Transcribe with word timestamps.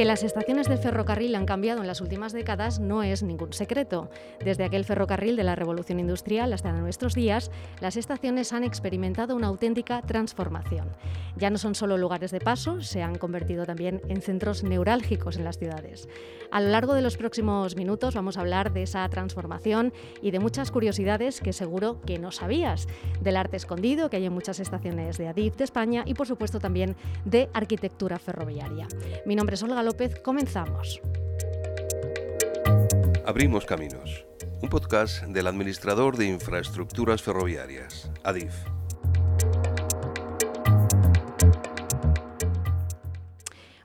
Que 0.00 0.06
las 0.06 0.22
estaciones 0.22 0.66
del 0.66 0.78
ferrocarril 0.78 1.34
han 1.34 1.44
cambiado 1.44 1.82
en 1.82 1.86
las 1.86 2.00
últimas 2.00 2.32
décadas 2.32 2.80
no 2.80 3.02
es 3.02 3.22
ningún 3.22 3.52
secreto. 3.52 4.08
Desde 4.42 4.64
aquel 4.64 4.86
ferrocarril 4.86 5.36
de 5.36 5.44
la 5.44 5.56
Revolución 5.56 6.00
Industrial 6.00 6.50
hasta 6.54 6.72
nuestros 6.72 7.12
días, 7.12 7.50
las 7.82 7.98
estaciones 7.98 8.54
han 8.54 8.64
experimentado 8.64 9.36
una 9.36 9.48
auténtica 9.48 10.00
transformación. 10.00 10.88
Ya 11.36 11.50
no 11.50 11.58
son 11.58 11.74
solo 11.74 11.98
lugares 11.98 12.30
de 12.30 12.40
paso, 12.40 12.80
se 12.80 13.02
han 13.02 13.18
convertido 13.18 13.66
también 13.66 14.00
en 14.08 14.22
centros 14.22 14.64
neurálgicos 14.64 15.36
en 15.36 15.44
las 15.44 15.58
ciudades. 15.58 16.08
A 16.50 16.62
lo 16.62 16.70
largo 16.70 16.94
de 16.94 17.02
los 17.02 17.18
próximos 17.18 17.76
minutos 17.76 18.14
vamos 18.14 18.38
a 18.38 18.40
hablar 18.40 18.72
de 18.72 18.82
esa 18.82 19.06
transformación 19.10 19.92
y 20.22 20.30
de 20.30 20.40
muchas 20.40 20.70
curiosidades 20.70 21.40
que 21.40 21.52
seguro 21.52 22.00
que 22.06 22.18
no 22.18 22.32
sabías, 22.32 22.88
del 23.20 23.36
arte 23.36 23.58
escondido 23.58 24.08
que 24.08 24.16
hay 24.16 24.24
en 24.24 24.32
muchas 24.32 24.60
estaciones 24.60 25.18
de 25.18 25.28
Adif 25.28 25.56
de 25.56 25.64
España 25.64 26.04
y 26.06 26.14
por 26.14 26.26
supuesto 26.26 26.58
también 26.58 26.96
de 27.26 27.50
arquitectura 27.52 28.18
ferroviaria. 28.18 28.88
Mi 29.26 29.36
nombre 29.36 29.54
es 29.54 29.62
Olga 29.62 29.89
López, 29.90 30.20
comenzamos. 30.20 31.00
Abrimos 33.26 33.66
Caminos, 33.66 34.24
un 34.62 34.68
podcast 34.68 35.24
del 35.24 35.48
administrador 35.48 36.16
de 36.16 36.26
infraestructuras 36.26 37.20
ferroviarias, 37.22 38.08
ADIF. 38.22 38.54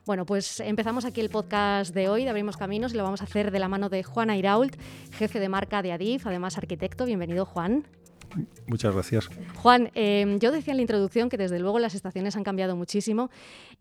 Bueno, 0.04 0.24
pues 0.26 0.60
empezamos 0.60 1.04
aquí 1.04 1.20
el 1.20 1.28
podcast 1.28 1.92
de 1.92 2.08
hoy 2.08 2.22
de 2.22 2.30
Abrimos 2.30 2.56
Caminos 2.56 2.94
y 2.94 2.96
lo 2.96 3.02
vamos 3.02 3.20
a 3.20 3.24
hacer 3.24 3.50
de 3.50 3.58
la 3.58 3.66
mano 3.66 3.88
de 3.88 4.04
Juan 4.04 4.30
Airault, 4.30 4.80
jefe 5.10 5.40
de 5.40 5.48
marca 5.48 5.82
de 5.82 5.90
ADIF, 5.90 6.24
además 6.28 6.56
arquitecto. 6.56 7.04
Bienvenido, 7.04 7.44
Juan. 7.46 7.84
Muchas 8.66 8.92
gracias. 8.94 9.28
Juan, 9.56 9.90
em, 9.94 10.38
yo 10.38 10.50
decía 10.50 10.72
en 10.72 10.78
la 10.78 10.82
introducción 10.82 11.28
que 11.28 11.36
desde 11.36 11.58
luego 11.58 11.78
las 11.78 11.94
estaciones 11.94 12.36
han 12.36 12.44
cambiado 12.44 12.76
muchísimo. 12.76 13.30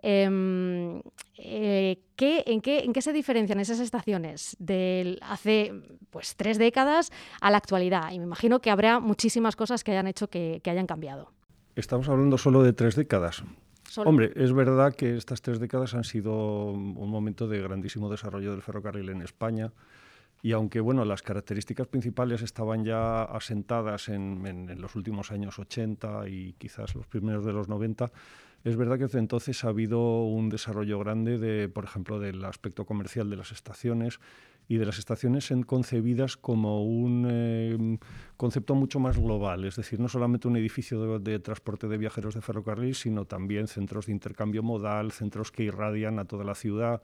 Em, 0.02 1.02
eh, 1.38 1.98
en, 2.18 2.62
qué, 2.62 3.02
se 3.02 3.14
diferencian 3.14 3.60
esas 3.60 3.80
estaciones 3.80 4.56
de 4.60 5.18
hace 5.22 5.74
pues, 6.10 6.36
tres 6.36 6.58
décadas 6.58 7.12
a 7.42 7.52
la 7.52 7.58
actualidad? 7.58 8.12
Y 8.12 8.20
me 8.20 8.26
imagino 8.26 8.60
que 8.60 8.70
habrá 8.70 9.00
muchísimas 9.00 9.56
cosas 9.56 9.84
que 9.84 9.92
hayan 9.92 10.08
hecho 10.08 10.30
que, 10.30 10.62
hayan 10.66 10.88
cambiado. 10.88 11.32
Estamos 11.76 12.08
hablando 12.08 12.38
solo 12.38 12.64
de 12.64 12.74
tres 12.74 12.96
décadas. 12.96 13.44
Hombre, 13.98 14.32
es 14.36 14.54
verdad 14.54 14.94
que 14.96 15.16
estas 15.16 15.42
tres 15.42 15.60
décadas 15.60 15.94
han 15.94 16.04
sido 16.04 16.72
un 16.72 17.10
momento 17.10 17.48
de 17.48 17.62
grandísimo 17.62 18.10
desarrollo 18.10 18.52
del 18.52 18.62
ferrocarril 18.62 19.10
en 19.10 19.22
España. 19.22 19.72
Y 20.46 20.52
aunque 20.52 20.80
bueno, 20.80 21.06
las 21.06 21.24
características 21.24 21.88
principales 21.88 22.44
estaban 22.44 22.86
ya 22.86 23.24
asentadas 23.24 24.10
en, 24.10 24.80
los 24.80 24.96
últimos 24.96 25.32
años 25.32 25.58
80 25.58 26.30
y 26.30 26.54
quizás 26.60 26.94
los 26.94 27.08
primeros 27.08 27.46
de 27.46 27.52
los 27.52 27.68
90, 27.68 28.12
es 28.64 28.76
verdad 28.76 28.98
que 28.98 29.06
desde 29.06 29.18
entonces 29.18 29.64
ha 29.64 29.70
habido 29.70 30.24
un 30.26 30.50
desarrollo 30.50 31.00
grande 31.00 31.40
de, 31.40 31.68
por 31.68 31.84
ejemplo, 31.84 32.20
del 32.20 32.46
aspecto 32.46 32.86
comercial 32.86 33.28
de 33.28 33.38
las 33.38 33.52
estaciones 33.52 34.20
y 34.68 34.78
de 34.78 34.86
las 34.86 35.00
estaciones 35.00 35.50
en 35.50 35.64
concebidas 35.64 36.38
como 36.38 36.86
un 36.86 37.28
eh, 37.28 37.98
concepto 38.38 38.76
mucho 38.76 39.00
más 39.00 39.18
global, 39.18 39.66
es 39.66 39.78
decir, 39.78 40.00
no 40.00 40.10
solamente 40.10 40.48
un 40.48 40.58
edificio 40.58 41.18
de, 41.18 41.40
transporte 41.40 41.88
de 41.88 41.98
viajeros 41.98 42.36
de 42.36 42.42
ferrocarril, 42.42 42.94
sino 42.94 43.26
también 43.26 43.68
centros 43.68 44.06
de 44.06 44.12
intercambio 44.12 44.62
modal, 44.62 45.12
centros 45.12 45.52
que 45.52 45.64
irradian 45.64 46.20
a 46.20 46.26
toda 46.26 46.44
la 46.44 46.54
ciudad, 46.54 47.02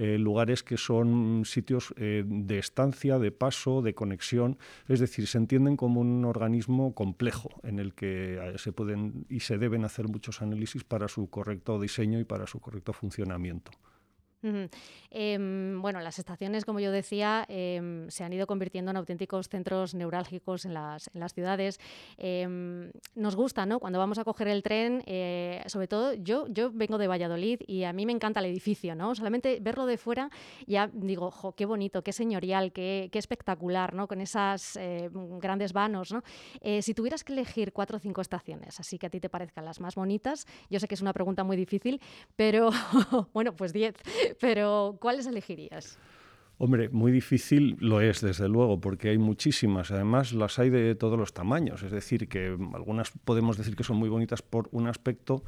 eh, 0.00 0.16
lugares 0.16 0.62
que 0.62 0.78
son 0.78 1.42
sitios 1.44 1.92
eh, 1.98 2.24
de 2.26 2.58
estancia, 2.58 3.18
de 3.18 3.32
paso, 3.32 3.82
de 3.82 3.92
conexión, 3.92 4.56
es 4.88 4.98
decir, 4.98 5.26
se 5.26 5.36
entienden 5.36 5.76
como 5.76 6.00
un 6.00 6.24
organismo 6.24 6.94
complejo 6.94 7.50
en 7.64 7.78
el 7.78 7.92
que 7.92 8.38
eh, 8.38 8.56
se 8.56 8.72
pueden 8.72 9.26
y 9.28 9.40
se 9.40 9.58
deben 9.58 9.84
hacer 9.84 10.08
muchos 10.08 10.40
análisis 10.40 10.84
para 10.84 11.06
su 11.06 11.28
correcto 11.28 11.78
diseño 11.78 12.18
y 12.18 12.24
para 12.24 12.46
su 12.46 12.60
correcto 12.60 12.94
funcionamiento. 12.94 13.72
Em, 14.42 15.82
bueno, 15.82 16.00
las 16.00 16.18
estaciones, 16.18 16.64
como 16.64 16.80
yo 16.80 16.92
decía, 16.92 17.44
em, 17.48 18.08
se 18.08 18.24
han 18.24 18.32
ido 18.32 18.46
convirtiendo 18.46 18.90
en 18.90 18.96
auténticos 18.96 19.48
centros 19.48 19.94
neurálgicos 19.94 20.64
en 20.64 20.74
las, 20.74 21.10
ciudades. 21.34 21.78
Em, 22.16 22.90
nos 23.14 23.36
gusta, 23.36 23.66
¿no? 23.66 23.80
Cuando 23.80 23.98
vamos 23.98 24.18
a 24.18 24.24
coger 24.24 24.48
el 24.48 24.62
tren, 24.62 25.02
eh, 25.06 25.62
sobre 25.66 25.88
todo 25.88 26.14
yo, 26.14 26.46
yo 26.48 26.70
vengo 26.72 26.98
de 26.98 27.06
Valladolid 27.06 27.60
y 27.66 27.84
a 27.84 27.92
mí 27.92 28.06
me 28.06 28.12
encanta 28.12 28.40
el 28.40 28.46
edificio, 28.46 28.94
¿no? 28.94 29.14
Solamente 29.14 29.58
verlo 29.60 29.86
de 29.86 29.96
fuera 29.96 30.30
ya 30.66 30.90
digo, 30.92 31.32
qué 31.56 31.66
bonito, 31.66 32.02
qué 32.02 32.12
señorial, 32.12 32.72
qué, 32.72 33.10
espectacular, 33.12 33.94
¿no? 33.94 34.08
Con 34.08 34.20
esas 34.20 34.76
eh, 34.76 35.10
grandes 35.12 35.72
vanos, 35.72 36.12
¿no? 36.12 36.22
Eh, 36.60 36.80
si 36.82 36.94
tuvieras 36.94 37.22
que 37.22 37.32
elegir 37.32 37.72
cuatro 37.72 37.98
o 37.98 38.00
cinco 38.00 38.20
estaciones, 38.20 38.80
así 38.80 38.98
que 38.98 39.06
a 39.06 39.10
ti 39.10 39.20
te 39.20 39.28
parezcan 39.28 39.64
las 39.64 39.80
más 39.80 39.94
bonitas, 39.94 40.46
yo 40.70 40.80
sé 40.80 40.88
que 40.88 40.94
es 40.94 41.02
una 41.02 41.12
pregunta 41.12 41.44
muy 41.44 41.56
difícil, 41.56 42.00
pero 42.36 42.70
bueno, 43.34 43.54
pues 43.54 43.72
diez. 43.72 43.94
Pero, 44.40 44.98
¿cuáles 45.00 45.26
elegirías? 45.26 45.98
Hombre, 46.58 46.90
muy 46.90 47.10
difícil 47.10 47.78
lo 47.80 48.02
es, 48.02 48.20
desde 48.20 48.46
luego, 48.46 48.80
porque 48.80 49.08
hay 49.08 49.18
muchísimas. 49.18 49.90
Además, 49.90 50.34
las 50.34 50.58
hay 50.58 50.68
de 50.68 50.94
todos 50.94 51.18
los 51.18 51.32
tamaños. 51.32 51.82
Es 51.82 51.90
decir, 51.90 52.28
que 52.28 52.48
algunas 52.74 53.12
podemos 53.24 53.56
decir 53.56 53.74
que 53.76 53.84
son 53.84 53.96
muy 53.96 54.10
bonitas 54.10 54.42
por 54.42 54.68
un 54.72 54.86
aspecto 54.86 55.42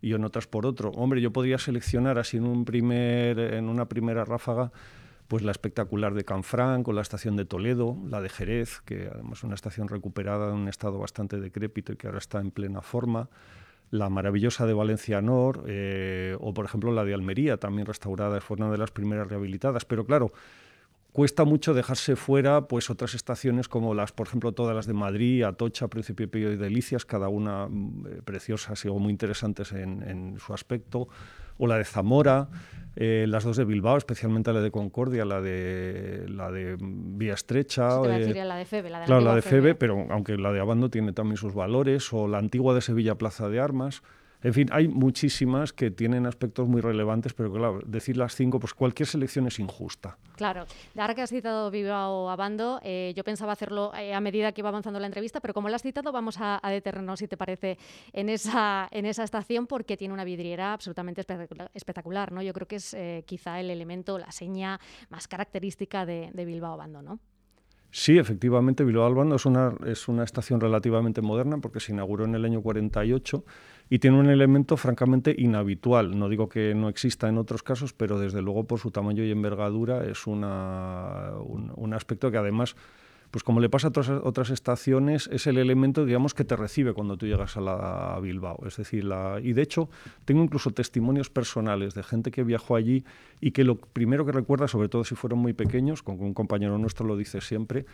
y 0.00 0.12
otras 0.14 0.48
por 0.48 0.66
otro. 0.66 0.90
Hombre, 0.90 1.20
yo 1.20 1.32
podría 1.32 1.58
seleccionar 1.58 2.18
así 2.18 2.36
en, 2.36 2.46
un 2.46 2.64
primer, 2.64 3.38
en 3.38 3.68
una 3.68 3.88
primera 3.88 4.24
ráfaga 4.24 4.72
pues 5.28 5.42
la 5.42 5.50
espectacular 5.50 6.14
de 6.14 6.24
Canfranc 6.24 6.86
o 6.86 6.92
la 6.92 7.02
estación 7.02 7.36
de 7.36 7.44
Toledo, 7.44 7.96
la 8.08 8.20
de 8.20 8.28
Jerez, 8.28 8.80
que 8.84 9.08
además 9.12 9.38
es 9.38 9.44
una 9.44 9.54
estación 9.54 9.88
recuperada 9.88 10.50
en 10.50 10.54
un 10.54 10.68
estado 10.68 10.98
bastante 10.98 11.40
decrépito 11.40 11.92
y 11.92 11.96
que 11.96 12.06
ahora 12.06 12.18
está 12.18 12.40
en 12.40 12.50
plena 12.50 12.80
forma 12.80 13.28
la 13.90 14.08
maravillosa 14.10 14.66
de 14.66 14.74
Valencia 14.74 15.20
Nor, 15.22 15.64
eh, 15.66 16.36
o 16.40 16.52
por 16.54 16.64
ejemplo 16.64 16.92
la 16.92 17.04
de 17.04 17.14
Almería, 17.14 17.56
también 17.56 17.86
restaurada, 17.86 18.40
fue 18.40 18.56
una 18.56 18.70
de 18.70 18.78
las 18.78 18.90
primeras 18.90 19.28
rehabilitadas. 19.28 19.84
Pero 19.84 20.04
claro, 20.04 20.32
cuesta 21.12 21.44
mucho 21.44 21.74
dejarse 21.74 22.16
fuera 22.16 22.68
pues 22.68 22.90
otras 22.90 23.14
estaciones 23.14 23.68
como 23.68 23.94
las, 23.94 24.12
por 24.12 24.26
ejemplo, 24.26 24.52
todas 24.52 24.74
las 24.74 24.86
de 24.86 24.94
Madrid, 24.94 25.42
Atocha, 25.44 25.88
Príncipe 25.88 26.28
Pío 26.28 26.52
y 26.52 26.56
Delicias, 26.56 27.04
cada 27.04 27.28
una 27.28 27.68
mm, 27.68 28.06
eh, 28.06 28.22
preciosas 28.24 28.84
y 28.84 28.88
muy 28.90 29.12
interesantes 29.12 29.72
en 29.72 30.36
su 30.38 30.52
aspecto 30.52 31.08
o 31.58 31.66
la 31.66 31.78
de 31.78 31.84
Zamora, 31.84 32.48
eh, 32.98 33.26
las 33.28 33.44
dos 33.44 33.56
de 33.56 33.64
Bilbao, 33.64 33.98
especialmente 33.98 34.52
la 34.52 34.60
de 34.60 34.70
Concordia, 34.70 35.24
la 35.24 35.40
de 35.40 36.26
la 36.28 36.50
de 36.50 36.76
Vía 36.80 37.34
Estrecha. 37.34 37.88
Eh, 38.04 38.34
la 38.44 38.56
de 38.56 38.64
Febe, 38.64 38.88
la 38.88 39.00
de 39.00 39.06
claro, 39.06 39.20
la 39.20 39.34
de 39.34 39.42
Febe, 39.42 39.74
pero 39.74 40.06
aunque 40.10 40.38
la 40.38 40.50
de 40.50 40.60
Abando 40.60 40.88
tiene 40.88 41.12
también 41.12 41.36
sus 41.36 41.54
valores, 41.54 42.10
o 42.14 42.26
la 42.26 42.38
antigua 42.38 42.74
de 42.74 42.80
Sevilla 42.80 43.16
Plaza 43.16 43.48
de 43.50 43.60
Armas. 43.60 44.02
En 44.46 44.54
fin, 44.54 44.68
hay 44.70 44.86
muchísimas 44.86 45.72
que 45.72 45.90
tienen 45.90 46.24
aspectos 46.24 46.68
muy 46.68 46.80
relevantes, 46.80 47.34
pero 47.34 47.52
claro, 47.52 47.80
decir 47.84 48.16
las 48.16 48.36
cinco, 48.36 48.60
pues 48.60 48.74
cualquier 48.74 49.08
selección 49.08 49.48
es 49.48 49.58
injusta. 49.58 50.18
Claro, 50.36 50.66
ahora 50.96 51.16
que 51.16 51.22
has 51.22 51.30
citado 51.30 51.68
Bilbao 51.68 52.30
Abando, 52.30 52.78
eh, 52.84 53.12
yo 53.16 53.24
pensaba 53.24 53.54
hacerlo 53.54 53.92
eh, 53.96 54.14
a 54.14 54.20
medida 54.20 54.52
que 54.52 54.60
iba 54.60 54.68
avanzando 54.68 55.00
la 55.00 55.08
entrevista, 55.08 55.40
pero 55.40 55.52
como 55.52 55.68
lo 55.68 55.74
has 55.74 55.82
citado, 55.82 56.12
vamos 56.12 56.36
a, 56.38 56.60
detenernos, 56.70 57.18
si 57.18 57.26
te 57.26 57.36
parece, 57.36 57.76
en 58.12 58.28
esa, 58.28 58.86
en 58.92 59.06
esa 59.06 59.24
estación, 59.24 59.66
porque 59.66 59.96
tiene 59.96 60.14
una 60.14 60.22
vidriera 60.22 60.74
absolutamente 60.74 61.26
espectacular, 61.74 62.30
¿no? 62.30 62.40
Yo 62.40 62.52
creo 62.52 62.68
que 62.68 62.76
es 62.76 62.94
eh, 62.94 63.24
quizá 63.26 63.58
el 63.58 63.68
elemento, 63.68 64.16
la 64.16 64.30
seña 64.30 64.78
más 65.08 65.26
característica 65.26 66.06
de, 66.06 66.30
de 66.32 66.44
Bilbao 66.44 66.74
Abando, 66.74 67.02
¿no? 67.02 67.18
Sí, 67.90 68.18
efectivamente, 68.18 68.84
Bilbao 68.84 69.06
Albando 69.06 69.36
es 69.36 69.46
una, 69.46 69.72
es 69.86 70.06
una 70.06 70.22
estación 70.22 70.60
relativamente 70.60 71.22
moderna 71.22 71.56
porque 71.58 71.80
se 71.80 71.92
inauguró 71.92 72.26
en 72.26 72.34
el 72.34 72.44
año 72.44 72.60
48 72.60 73.42
y 73.88 73.98
tiene 73.98 74.18
un 74.18 74.28
elemento 74.28 74.76
francamente 74.76 75.34
inhabitual. 75.36 76.18
No 76.18 76.28
digo 76.28 76.48
que 76.48 76.74
no 76.74 76.88
exista 76.88 77.28
en 77.28 77.38
otros 77.38 77.62
casos, 77.62 77.92
pero 77.92 78.18
desde 78.18 78.42
luego 78.42 78.64
por 78.64 78.80
su 78.80 78.90
tamaño 78.90 79.24
y 79.24 79.30
envergadura 79.30 80.04
es 80.04 80.26
una, 80.26 81.30
un 81.38 81.94
aspecto 81.94 82.30
que 82.30 82.38
además 82.38 82.76
pues 83.30 83.42
como 83.42 83.60
le 83.60 83.68
pasa 83.68 83.88
a 83.88 83.90
otras, 83.90 84.08
otras 84.08 84.50
estaciones, 84.50 85.28
es 85.32 85.46
el 85.46 85.58
elemento, 85.58 86.04
digamos, 86.04 86.34
que 86.34 86.44
te 86.44 86.56
recibe 86.56 86.94
cuando 86.94 87.16
tú 87.16 87.26
llegas 87.26 87.56
a, 87.56 87.60
la, 87.60 88.18
Bilbao. 88.20 88.58
Es 88.66 88.76
decir, 88.76 89.04
la, 89.04 89.40
y 89.42 89.52
de 89.52 89.62
hecho, 89.62 89.88
tengo 90.24 90.42
incluso 90.42 90.70
testimonios 90.70 91.28
personales 91.28 91.94
de 91.94 92.02
gente 92.02 92.30
que 92.30 92.44
viajó 92.44 92.76
allí 92.76 93.04
y 93.40 93.50
que 93.50 93.64
lo 93.64 93.76
primero 93.76 94.24
que 94.24 94.32
recuerda, 94.32 94.68
sobre 94.68 94.88
todo 94.88 95.04
si 95.04 95.14
fueron 95.14 95.40
muy 95.40 95.52
pequeños, 95.52 96.02
con 96.02 96.20
un 96.20 96.34
compañero 96.34 96.78
nuestro 96.78 97.06
lo 97.06 97.16
dice 97.16 97.40
siempre, 97.40 97.84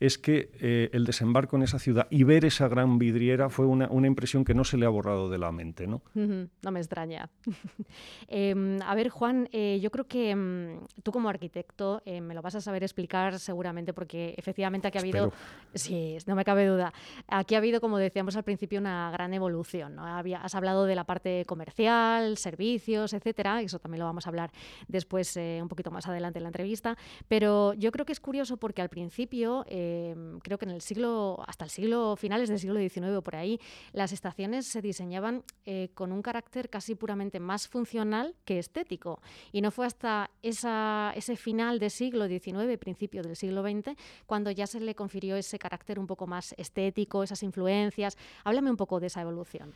es 0.00 0.18
que 0.18 0.50
eh, 0.60 0.90
el 0.92 1.04
desembarco 1.04 1.56
en 1.56 1.62
esa 1.62 1.78
ciudad 1.78 2.06
y 2.10 2.22
ver 2.22 2.44
esa 2.44 2.68
gran 2.68 2.98
vidriera 2.98 3.48
fue 3.48 3.66
una, 3.66 3.88
impresión 4.06 4.44
que 4.44 4.54
no 4.54 4.64
se 4.64 4.76
le 4.76 4.86
ha 4.86 4.88
borrado 4.88 5.28
de 5.28 5.38
la 5.38 5.52
mente. 5.52 5.86
No, 5.86 6.02
no 6.14 6.70
me 6.70 6.80
extraña. 6.80 7.30
Em, 8.28 8.80
a 8.82 8.94
ver, 8.94 9.08
Juan, 9.08 9.48
eh, 9.52 9.78
yo 9.80 9.90
creo 9.90 10.06
que 10.06 10.30
em, 10.30 10.80
tú 11.02 11.12
como 11.12 11.28
arquitecto 11.28 12.02
eh, 12.04 12.20
me 12.20 12.34
lo 12.34 12.42
vas 12.42 12.54
a 12.54 12.60
saber 12.60 12.82
explicar 12.82 13.38
seguramente 13.38 13.92
porque 13.92 14.34
efectivamente 14.36 14.86
aquí 14.88 14.98
ha 14.98 15.00
habido, 15.00 15.32
sí, 15.74 16.16
no 16.26 16.36
me 16.36 16.44
cabe 16.44 16.66
duda, 16.66 16.92
aquí 17.26 17.54
ha 17.54 17.58
habido, 17.58 17.80
como 17.80 17.98
decíamos 17.98 18.36
al 18.36 18.44
principio, 18.44 18.80
una 18.80 19.10
gran 19.10 19.32
evolución. 19.34 19.96
¿no? 19.96 20.04
has 20.04 20.54
hablado 20.54 20.84
de 20.84 20.94
la 20.94 21.04
parte 21.04 21.44
comercial, 21.46 22.36
servicios, 22.36 23.12
etcétera, 23.12 23.62
eso 23.62 23.78
también 23.78 24.00
lo 24.00 24.06
vamos 24.06 24.26
a 24.26 24.30
hablar 24.30 24.52
después 24.88 25.36
un 25.36 25.68
poquito 25.68 25.90
más 25.90 26.06
adelante 26.06 26.38
en 26.38 26.44
la 26.44 26.48
entrevista, 26.48 26.96
pero 27.28 27.74
yo 27.74 27.90
creo 27.92 28.04
que 28.04 28.12
es 28.12 28.20
curioso 28.20 28.56
porque 28.58 28.82
al 28.82 28.90
principio 28.90 29.64
em, 29.88 30.38
creo 30.40 30.58
que 30.58 30.64
en 30.64 30.72
el 30.72 30.80
siglo, 30.80 31.42
hasta 31.46 31.64
el 31.64 31.70
siglo 31.70 32.16
finales 32.16 32.48
del 32.48 32.58
siglo 32.58 32.78
XIX 32.78 33.16
o 33.16 33.22
por 33.22 33.36
ahí, 33.36 33.60
las 33.92 34.12
estaciones 34.12 34.66
se 34.66 34.82
diseñaban 34.82 35.44
eh, 35.66 35.90
con 35.94 36.12
un 36.12 36.22
carácter 36.22 36.68
casi 36.70 36.94
puramente 36.94 37.40
más 37.40 37.68
funcional 37.68 38.34
que 38.44 38.58
estético. 38.58 39.20
Y 39.52 39.60
no 39.60 39.70
fue 39.70 39.86
hasta 39.86 40.30
ese 40.42 41.36
final 41.36 41.78
del 41.78 41.90
siglo 41.90 42.26
XIX, 42.28 42.78
principio 42.78 43.22
del 43.22 43.36
siglo 43.36 43.62
XX, 43.62 43.96
cuando 44.26 44.50
ya 44.50 44.66
se 44.66 44.80
le 44.80 44.94
confirió 44.94 45.36
ese 45.36 45.58
carácter 45.58 45.98
un 45.98 46.06
poco 46.06 46.26
más 46.26 46.54
estético, 46.58 47.22
esas 47.22 47.42
influencias. 47.42 48.16
Háblame 48.44 48.70
un 48.70 48.76
poco 48.76 49.00
de 49.00 49.08
esa 49.08 49.20
evolución. 49.22 49.72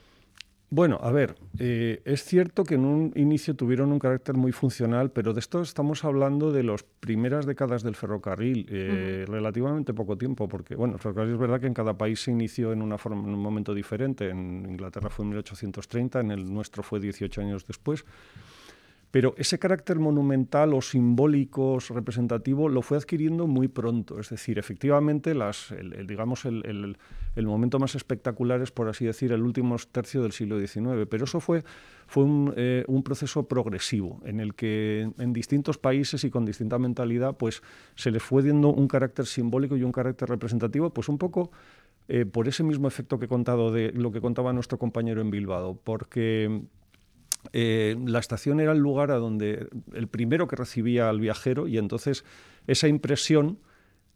Bueno, 0.75 0.99
a 1.03 1.13
ver, 1.13 1.35
eh, 1.59 2.01
es 2.07 2.25
cierto 2.25 2.65
que 2.65 2.77
en 2.77 2.87
un 2.87 3.13
inicio 3.15 3.55
tuvieron 3.55 3.93
un 3.93 3.99
carácter 3.99 4.37
muy 4.37 4.53
funcional, 4.53 5.11
pero 5.11 5.35
de 5.35 5.41
esto 5.41 5.61
estamos 5.61 6.03
hablando 6.03 6.51
de 6.51 6.63
las 6.63 6.83
primeras 6.83 7.45
décadas 7.45 7.83
del 7.83 7.95
ferrocarril, 7.95 8.65
eh, 8.71 9.27
relativamente 9.29 9.93
poco 9.93 10.17
tiempo, 10.17 10.49
porque 10.49 10.75
bueno, 10.75 10.95
el 10.95 10.99
ferrocarril 10.99 11.35
es 11.35 11.39
verdad 11.39 11.61
que 11.61 11.67
en 11.67 11.75
cada 11.75 11.99
país 11.99 12.23
se 12.23 12.31
inició 12.31 12.73
en, 12.73 12.81
una 12.81 12.97
forma, 12.97 13.23
en 13.23 13.35
un 13.35 13.43
momento 13.43 13.75
diferente. 13.75 14.31
En 14.31 14.65
Inglaterra 14.67 15.11
fue 15.11 15.27
en 15.27 15.33
1830, 15.33 16.21
en 16.21 16.31
el 16.31 16.51
nuestro 16.51 16.83
fue 16.83 17.01
18 17.01 17.43
años 17.43 17.67
después. 17.67 18.07
Pero 19.13 19.35
ese 19.37 19.59
carácter 19.59 19.99
monumental 19.99 20.73
o 20.73 20.81
simbólico, 20.81 21.79
representativo, 21.91 22.71
lo 22.71 22.81
fue 22.81 22.97
adquiriendo 22.97 23.47
muy 23.47 23.69
pronto. 23.69 24.19
Es 24.19 24.31
decir, 24.31 24.59
efectivamente, 24.59 25.33
el, 25.33 26.07
digamos, 26.07 26.47
el, 26.47 26.97
momento 27.37 27.79
más 27.79 27.95
espectacular 27.95 28.63
es, 28.63 28.71
por 28.71 28.89
así 28.89 29.05
decir, 29.05 29.33
el 29.33 29.43
último 29.43 29.77
tercio 29.93 30.23
del 30.23 30.33
siglo 30.33 30.59
XIX. 30.59 31.07
Pero 31.11 31.27
eso 31.27 31.41
fue, 31.41 31.63
fue 32.07 32.25
un, 32.25 32.55
eh, 32.57 32.85
un, 32.89 33.03
proceso 33.03 33.47
progresivo, 33.47 34.23
en 34.25 34.41
el 34.41 34.55
que 34.55 35.11
en 35.19 35.33
distintos 35.35 35.77
países 35.77 36.25
y 36.25 36.31
con 36.31 36.47
distinta 36.47 36.79
mentalidad, 36.79 37.37
pues 37.37 37.63
se 37.95 38.11
les 38.11 38.23
fue 38.23 38.43
dando 38.43 38.71
un 38.71 38.89
carácter 38.89 39.27
simbólico 39.27 39.77
y 39.77 39.83
un 39.83 39.93
carácter 39.93 40.31
representativo, 40.31 40.89
pues 40.89 41.11
un 41.11 41.19
poco 41.19 41.51
eh, 42.09 42.25
por 42.25 42.49
ese 42.49 42.65
mismo 42.65 42.89
efecto 42.89 43.19
que 43.19 43.29
contado 43.29 43.71
de 43.73 43.93
lo 43.93 44.11
que 44.11 44.23
contaba 44.23 44.55
nuestro 44.55 44.79
compañero 44.79 45.21
en 45.21 45.31
Bilbao, 45.31 45.79
porque 45.85 46.63
eh, 47.53 47.97
la 48.07 48.19
estación 48.19 48.61
era 48.61 48.73
el 48.73 48.79
lugar 48.79 49.11
a 49.11 49.17
donde 49.17 49.69
el 49.93 50.09
primero 50.09 50.47
que 50.47 50.57
recibía 50.57 51.09
al 51.09 51.21
viajero 51.21 51.67
y 51.67 51.79
entonces 51.79 52.25
esa 52.67 52.89
impresión 52.89 53.59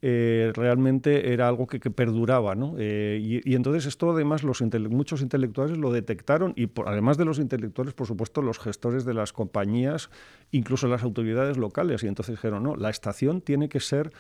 eh, 0.03 0.53
realmente 0.55 1.33
era 1.33 1.49
algo 1.49 1.67
que, 1.67 1.79
perduraba. 1.91 2.55
Eh, 2.79 3.43
y, 3.45 3.55
entonces 3.55 3.87
esto 3.87 4.11
además 4.11 4.43
los 4.43 4.63
muchos 4.91 5.23
intelectuales 5.23 5.79
lo 5.79 5.91
detectaron 5.91 6.53
y 6.55 6.69
además 6.85 7.17
de 7.17 7.25
los 7.25 7.39
intelectuales, 7.39 7.95
por 7.95 8.07
supuesto, 8.07 8.43
los 8.43 8.59
gestores 8.59 9.05
de 9.05 9.15
las 9.15 9.33
compañías, 9.33 10.11
incluso 10.51 10.87
las 10.87 11.03
autoridades 11.03 11.57
locales. 11.57 12.05
Y 12.05 12.09
entonces 12.09 12.35
dijeron, 12.35 12.63
no, 12.63 12.77
la 12.77 12.91
estación 12.91 13.41
tiene 13.41 13.69
que 13.69 13.81
ser 13.81 14.13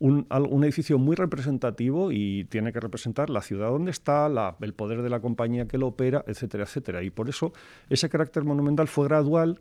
un, 0.00 0.64
edificio 0.64 0.98
muy 0.98 1.16
representativo 1.16 2.12
y 2.12 2.44
tiene 2.44 2.72
que 2.72 2.80
representar 2.80 3.30
la 3.30 3.42
ciudad 3.42 3.70
donde 3.70 3.90
está, 3.90 4.28
el 4.60 4.74
poder 4.74 5.02
de 5.02 5.10
la 5.10 5.20
compañía 5.20 5.66
que 5.66 5.78
lo 5.78 5.88
opera, 5.88 6.24
etcétera, 6.26 6.64
etcétera. 6.64 7.02
Y 7.02 7.10
por 7.10 7.28
eso 7.28 7.52
ese 7.88 8.08
carácter 8.08 8.44
monumental 8.44 8.88
fue 8.88 9.08
gradual, 9.08 9.60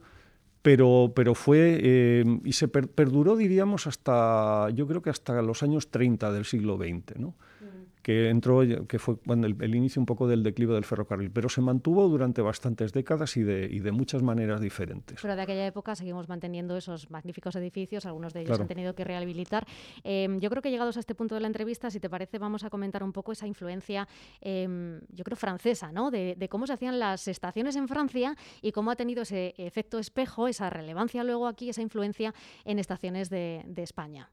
pero, 0.62 1.14
pero 1.16 1.34
fue 1.34 1.80
eh, 1.82 2.40
y 2.44 2.54
se 2.54 2.68
perduró, 2.68 3.36
diríamos, 3.36 3.88
hasta, 3.88 4.70
yo 4.72 4.88
creo 4.88 5.02
que 5.02 5.10
hasta 5.10 5.42
los 5.42 5.64
años 5.64 5.90
30 5.90 6.32
del 6.32 6.46
siglo 6.46 6.78
XX. 6.78 7.20
¿no? 7.20 7.34
Que 8.08 8.30
entró, 8.30 8.62
que 8.88 9.00
fue 9.00 9.18
cuando 9.18 9.48
el, 9.48 9.76
inicio 9.76 10.02
un 10.02 10.06
poco 10.06 10.30
del 10.30 10.42
declive 10.42 10.74
del 10.74 10.86
ferrocarril, 10.86 11.30
pero 11.30 11.50
se 11.50 11.60
mantuvo 11.60 12.08
durante 12.08 12.42
bastantes 12.42 12.94
décadas 12.94 13.36
y 13.36 13.44
de, 13.44 13.68
y 13.70 13.80
de 13.80 13.92
muchas 13.92 14.24
maneras 14.24 14.62
diferentes. 14.62 15.20
Pero 15.22 15.36
de 15.36 15.42
aquella 15.42 15.68
época 15.68 15.94
seguimos 15.94 16.30
manteniendo 16.30 16.78
esos 16.78 17.12
magníficos 17.12 17.58
edificios, 17.58 18.06
algunos 18.06 18.32
de 18.32 18.44
ellos 18.44 18.56
se 18.56 18.62
han 18.62 18.68
tenido 18.70 18.96
que 18.96 19.04
rehabilitar. 19.04 19.68
Em, 20.06 20.40
yo 20.40 20.50
creo 20.50 20.62
que 20.62 20.72
llegados 20.72 20.96
a 20.96 21.02
este 21.02 21.16
punto 21.16 21.36
de 21.36 21.42
la 21.42 21.48
entrevista, 21.48 21.92
si 21.92 22.00
te 22.00 22.10
parece, 22.10 22.40
vamos 22.40 22.64
a 22.64 22.70
comentar 22.70 23.04
un 23.04 23.12
poco 23.12 23.34
esa 23.34 23.46
influencia, 23.46 24.08
em, 24.40 25.02
yo 25.10 25.26
creo, 25.26 25.36
francesa, 25.36 25.92
¿no? 25.92 26.10
De, 26.10 26.48
cómo 26.50 26.66
se 26.66 26.72
hacían 26.72 27.00
las 27.00 27.28
estaciones 27.28 27.76
en 27.76 27.90
Francia 27.90 28.38
y 28.62 28.72
cómo 28.72 28.90
ha 28.90 28.96
tenido 28.96 29.24
ese 29.24 29.54
efecto 29.58 30.00
espejo, 30.00 30.48
esa 30.48 30.70
relevancia 30.70 31.26
luego 31.26 31.46
aquí, 31.46 31.68
esa 31.68 31.82
influencia 31.82 32.34
en 32.64 32.80
estaciones 32.80 33.30
de 33.30 33.66
España. 33.76 34.30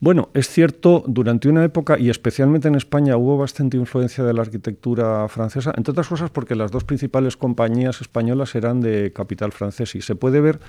Bueno, 0.00 0.28
es 0.34 0.48
cierto, 0.48 1.02
durante 1.06 1.48
una 1.48 1.64
época, 1.64 1.98
y 1.98 2.10
especialmente 2.10 2.68
en 2.68 2.74
España, 2.74 3.16
hubo 3.16 3.38
bastante 3.38 3.76
influencia 3.76 4.22
de 4.24 4.34
la 4.34 4.42
arquitectura 4.42 5.26
francesa, 5.28 5.72
entre 5.76 5.92
otras 5.92 6.08
cosas 6.08 6.30
porque 6.30 6.54
las 6.54 6.70
dos 6.70 6.84
principales 6.84 7.36
compañías 7.36 8.00
españolas 8.00 8.54
eran 8.54 8.80
de 8.80 9.12
capital 9.14 9.52
francés 9.52 9.94
y 9.94 10.02
se 10.02 10.14
puede 10.14 10.40
ver 10.40 10.60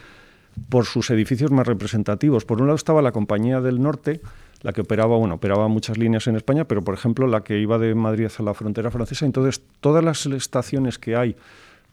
por 0.69 0.85
sus 0.85 1.09
edificios 1.09 1.51
más 1.51 1.67
representativos. 1.67 2.45
Por 2.45 2.61
un 2.61 2.67
lado 2.67 2.77
estaba 2.77 3.01
la 3.01 3.11
Compañía 3.11 3.59
del 3.59 3.81
Norte, 3.81 4.21
la 4.61 4.73
que 4.73 4.81
operaba, 4.81 5.17
bueno, 5.17 5.35
operaba 5.35 5.67
muchas 5.67 5.97
líneas 5.97 6.27
en 6.27 6.37
España, 6.37 6.65
pero 6.65 6.81
por 6.81 6.93
ejemplo 6.93 7.27
la 7.27 7.43
que 7.43 7.59
iba 7.59 7.77
de 7.77 7.93
Madrid 7.93 8.25
hacia 8.25 8.45
la 8.45 8.53
frontera 8.53 8.89
francesa. 8.89 9.25
Entonces, 9.25 9.61
todas 9.81 10.03
las 10.03 10.25
estaciones 10.25 10.97
que 10.97 11.15
hay 11.15 11.35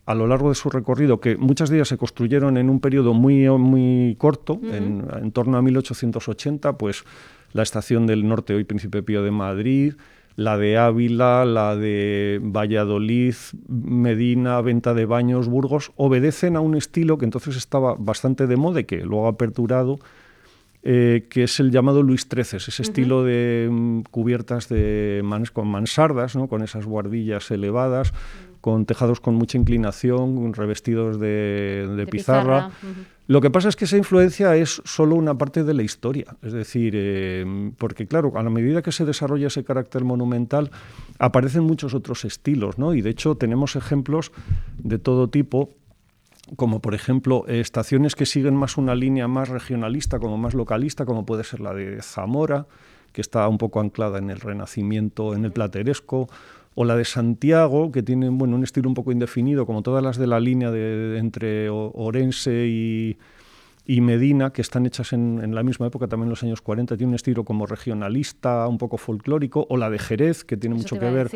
a 0.05 0.15
lo 0.15 0.27
largo 0.27 0.49
de 0.49 0.55
su 0.55 0.69
recorrido, 0.69 1.21
que 1.21 1.37
muchas 1.37 1.71
de 1.71 1.77
ellas 1.77 1.89
se 1.89 1.97
construyeron 1.97 2.57
en 2.57 2.71
un 2.71 2.81
periodo 2.81 3.15
muy, 3.15 3.49
muy 3.51 4.17
corto, 4.19 4.61
en, 4.63 5.31
torno 5.33 5.57
a 5.57 5.63
1880, 5.63 6.77
pues 6.77 7.05
la 7.53 7.63
estación 7.63 8.07
del 8.07 8.27
norte, 8.27 8.55
hoy 8.55 8.65
Príncipe 8.65 9.03
Pío 9.03 9.23
de 9.23 9.31
Madrid, 9.31 9.95
la 10.35 10.57
de 10.57 10.79
Ávila, 10.79 11.45
la 11.45 11.77
de 11.77 12.41
Valladolid, 12.43 13.35
Medina, 13.69 14.61
Venta 14.61 14.95
de 14.95 15.05
Baños, 15.05 15.47
Burgos, 15.49 15.93
obedecen 15.97 16.57
a 16.57 16.61
un 16.61 16.75
estilo 16.75 17.19
que 17.19 17.27
entonces 17.27 17.57
estaba 17.57 17.95
bastante 17.99 18.47
de 18.47 18.57
moda 18.57 18.81
y 18.81 18.85
que 18.85 19.05
luego 19.05 19.29
ha 19.29 19.37
perdurado, 19.37 20.01
eh, 20.83 21.27
que 21.31 21.45
es 21.45 21.61
el 21.61 21.71
llamado 21.71 22.03
Luis 22.03 22.27
XIII, 22.29 22.57
ese 22.57 22.83
estilo 22.83 23.23
de 23.23 23.69
mm, 23.71 24.01
cubiertas 24.11 24.69
de 24.69 25.23
con 25.53 25.69
mansardas, 25.69 26.35
¿no? 26.35 26.49
con 26.49 26.63
esas 26.63 26.87
guardillas 26.87 27.51
elevadas, 27.53 28.13
con 28.63 28.87
tejados 28.87 29.21
con 29.21 29.35
mucha 29.35 29.59
inclinación, 29.59 30.55
revestidos 30.55 31.19
de, 31.19 32.07
pizarra. 32.11 32.71
Lo 33.27 33.41
que 33.41 33.51
pasa 33.51 33.69
es 33.69 33.77
que 33.77 33.87
esa 33.87 33.97
influencia 33.97 34.55
es 34.57 34.81
solo 34.85 35.17
una 35.17 35.37
parte 35.37 35.65
de 35.65 35.75
la 35.75 35.83
historia, 35.83 36.37
es 36.43 36.53
decir, 36.53 36.95
eh, 36.97 37.73
porque 37.77 38.07
claro, 38.07 38.33
a 38.37 38.43
la 38.43 38.51
medida 38.51 38.81
que 38.81 38.93
se 38.93 39.05
desarrolla 39.05 39.49
ese 39.49 39.65
carácter 39.65 40.05
monumental, 40.05 40.71
aparecen 41.19 41.65
muchos 41.65 41.93
otros 41.93 42.25
estilos, 42.25 42.79
¿no? 42.79 42.95
Y 42.95 43.03
de 43.03 43.11
hecho 43.11 43.35
tenemos 43.35 43.75
ejemplos 43.75 44.31
de 44.79 44.99
todo 44.99 45.29
tipo 45.29 45.71
como 46.57 46.81
por 46.81 46.95
ejemplo 46.95 47.47
estaciones 47.49 48.15
que 48.15 48.27
siguen 48.27 48.55
más 48.55 48.77
una 48.77 48.95
línea 48.95 49.27
más 49.27 49.49
regionalista, 49.49 50.19
como 50.21 50.37
más 50.37 50.55
localista, 50.55 51.05
como 51.05 51.27
puede 51.27 51.45
ser 51.45 51.61
la 51.61 51.73
de 51.75 52.01
Zamora, 52.03 52.67
que 53.13 53.21
está 53.21 53.49
un 53.49 53.59
poco 53.59 53.81
anclada 53.81 54.19
en 54.19 54.31
el 54.31 54.41
Renacimiento, 54.41 55.35
en 55.35 55.45
el 55.45 55.53
Plateresco, 55.53 56.29
o 56.75 56.85
la 56.85 56.97
de 56.97 57.05
Santiago, 57.05 57.93
que 57.93 58.03
tiene 58.03 58.29
bueno, 58.31 58.57
un 58.57 58.65
estilo 58.65 58.89
un 58.89 58.95
poco 58.95 59.13
indefinido, 59.13 59.67
como 59.67 59.83
todas 59.83 60.03
las 60.03 60.17
de 60.17 60.27
la 60.27 60.41
línea 60.41 60.71
de, 60.71 61.19
entre 61.19 61.69
Orense 61.71 62.67
y, 62.67 63.17
Medina, 64.01 64.51
que 64.51 64.63
están 64.63 64.87
hechas 64.87 65.13
en, 65.13 65.55
la 65.55 65.63
misma 65.63 65.87
época, 65.87 66.09
también 66.09 66.27
en 66.27 66.31
los 66.31 66.43
años 66.43 66.63
40, 66.63 66.97
tiene 66.97 67.11
un 67.11 67.15
estilo 67.15 67.45
como 67.45 67.67
regionalista, 67.67 68.67
un 68.69 68.79
poco 68.79 68.97
folclórico, 68.97 69.67
o 69.69 69.77
la 69.77 69.91
de 69.91 69.99
Jerez, 69.99 70.45
que 70.45 70.57
tiene 70.57 70.77
mucho 70.77 70.99
que 70.99 71.11
ver 71.11 71.31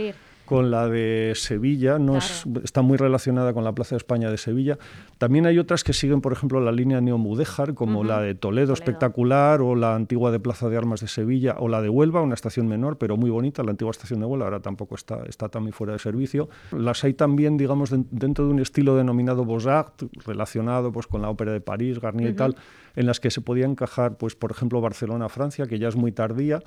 con 0.46 0.70
la 0.70 0.88
de 0.88 1.32
Sevilla, 1.34 1.98
no 1.98 2.16
está 2.16 2.80
muy 2.80 2.96
relacionada 2.96 3.52
con 3.52 3.64
la 3.64 3.74
Plaza 3.74 3.96
de 3.96 3.98
España 3.98 4.30
de 4.30 4.38
Sevilla. 4.38 4.78
También 5.18 5.44
hay 5.44 5.58
otras 5.58 5.84
que 5.84 5.92
siguen, 5.92 6.22
por 6.22 6.32
ejemplo, 6.32 6.60
la 6.60 6.72
línea 6.72 7.00
Neomudéjar, 7.00 7.74
como 7.74 8.04
la 8.04 8.20
de 8.20 8.34
Toledo, 8.34 8.72
espectacular, 8.72 9.60
o 9.60 9.74
la 9.74 9.94
antigua 9.94 10.30
de 10.30 10.40
Plaza 10.40 10.68
de 10.68 10.76
Armas 10.76 11.00
de 11.00 11.08
Sevilla, 11.08 11.56
o 11.58 11.68
la 11.68 11.82
de 11.82 11.90
Huelva, 11.90 12.22
una 12.22 12.34
estación 12.34 12.68
menor, 12.68 12.96
pero 12.96 13.16
muy 13.16 13.28
bonita, 13.28 13.62
la 13.62 13.72
antigua 13.72 13.90
estación 13.90 14.20
de 14.20 14.26
Huelva, 14.26 14.46
ahora 14.46 14.60
tampoco 14.60 14.94
está, 14.94 15.24
está 15.28 15.48
también 15.48 15.74
fuera 15.74 15.92
de 15.92 15.98
servicio. 15.98 16.48
Las 16.72 17.04
hay 17.04 17.12
también, 17.12 17.56
digamos, 17.56 17.90
dentro 17.90 18.46
de 18.46 18.52
un 18.52 18.60
estilo 18.60 18.96
denominado 18.96 19.44
Beaux-Arts, 19.44 20.06
relacionado 20.24 20.92
pues, 20.92 21.06
con 21.06 21.20
la 21.20 21.28
ópera 21.28 21.52
de 21.52 21.60
París, 21.60 22.00
Garnier 22.00 22.30
y 22.30 22.34
tal, 22.34 22.56
en 22.94 23.06
las 23.06 23.20
que 23.20 23.30
se 23.30 23.40
podía 23.40 23.66
encajar, 23.66 24.16
pues, 24.16 24.36
por 24.36 24.50
ejemplo, 24.50 24.80
Barcelona-Francia, 24.80 25.66
que 25.66 25.78
ya 25.78 25.88
es 25.88 25.96
muy 25.96 26.12
tardía, 26.12 26.62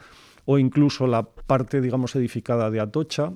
o 0.51 0.58
incluso 0.58 1.06
la 1.06 1.22
parte, 1.22 1.79
digamos, 1.79 2.15
edificada 2.15 2.72
de 2.72 2.79
Atocha. 2.79 3.34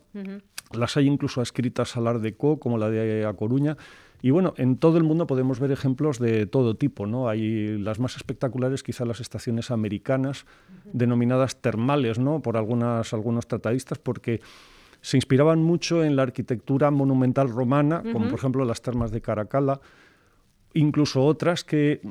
Las 0.71 0.97
hay 0.97 1.05
incluso 1.05 1.43
escritas 1.43 1.95
al 1.95 2.07
Art 2.07 2.21
Deco, 2.21 2.59
como 2.59 2.79
la 2.79 2.89
de 2.89 3.23
A 3.23 3.33
Coruña. 3.33 3.77
Y 4.23 4.31
bueno, 4.31 4.55
en 4.57 4.77
todo 4.77 4.97
el 4.97 5.03
mundo 5.03 5.27
podemos 5.27 5.59
ver 5.59 5.71
ejemplos 5.71 6.17
de 6.17 6.47
todo 6.47 6.75
tipo, 6.75 7.05
¿no? 7.05 7.29
Hay 7.29 7.77
las 7.77 7.99
más 7.99 8.15
espectaculares, 8.15 8.81
quizá 8.81 9.05
las 9.05 9.19
estaciones 9.19 9.69
americanas, 9.69 10.47
denominadas 10.91 11.61
termales, 11.61 12.17
¿no? 12.17 12.41
Por 12.41 12.57
algunas, 12.57 13.13
algunos 13.13 13.45
tratadistas, 13.45 13.99
porque 13.99 14.41
se 15.01 15.15
inspiraban 15.15 15.61
mucho 15.61 16.03
en 16.03 16.15
la 16.15 16.23
arquitectura 16.23 16.89
monumental 16.89 17.47
romana, 17.47 18.01
como 18.11 18.27
por 18.27 18.39
ejemplo 18.39 18.65
las 18.65 18.81
termas 18.81 19.11
de 19.11 19.21
Caracalla, 19.21 19.79
incluso 20.73 21.23
otras 21.23 21.63
que 21.63 22.01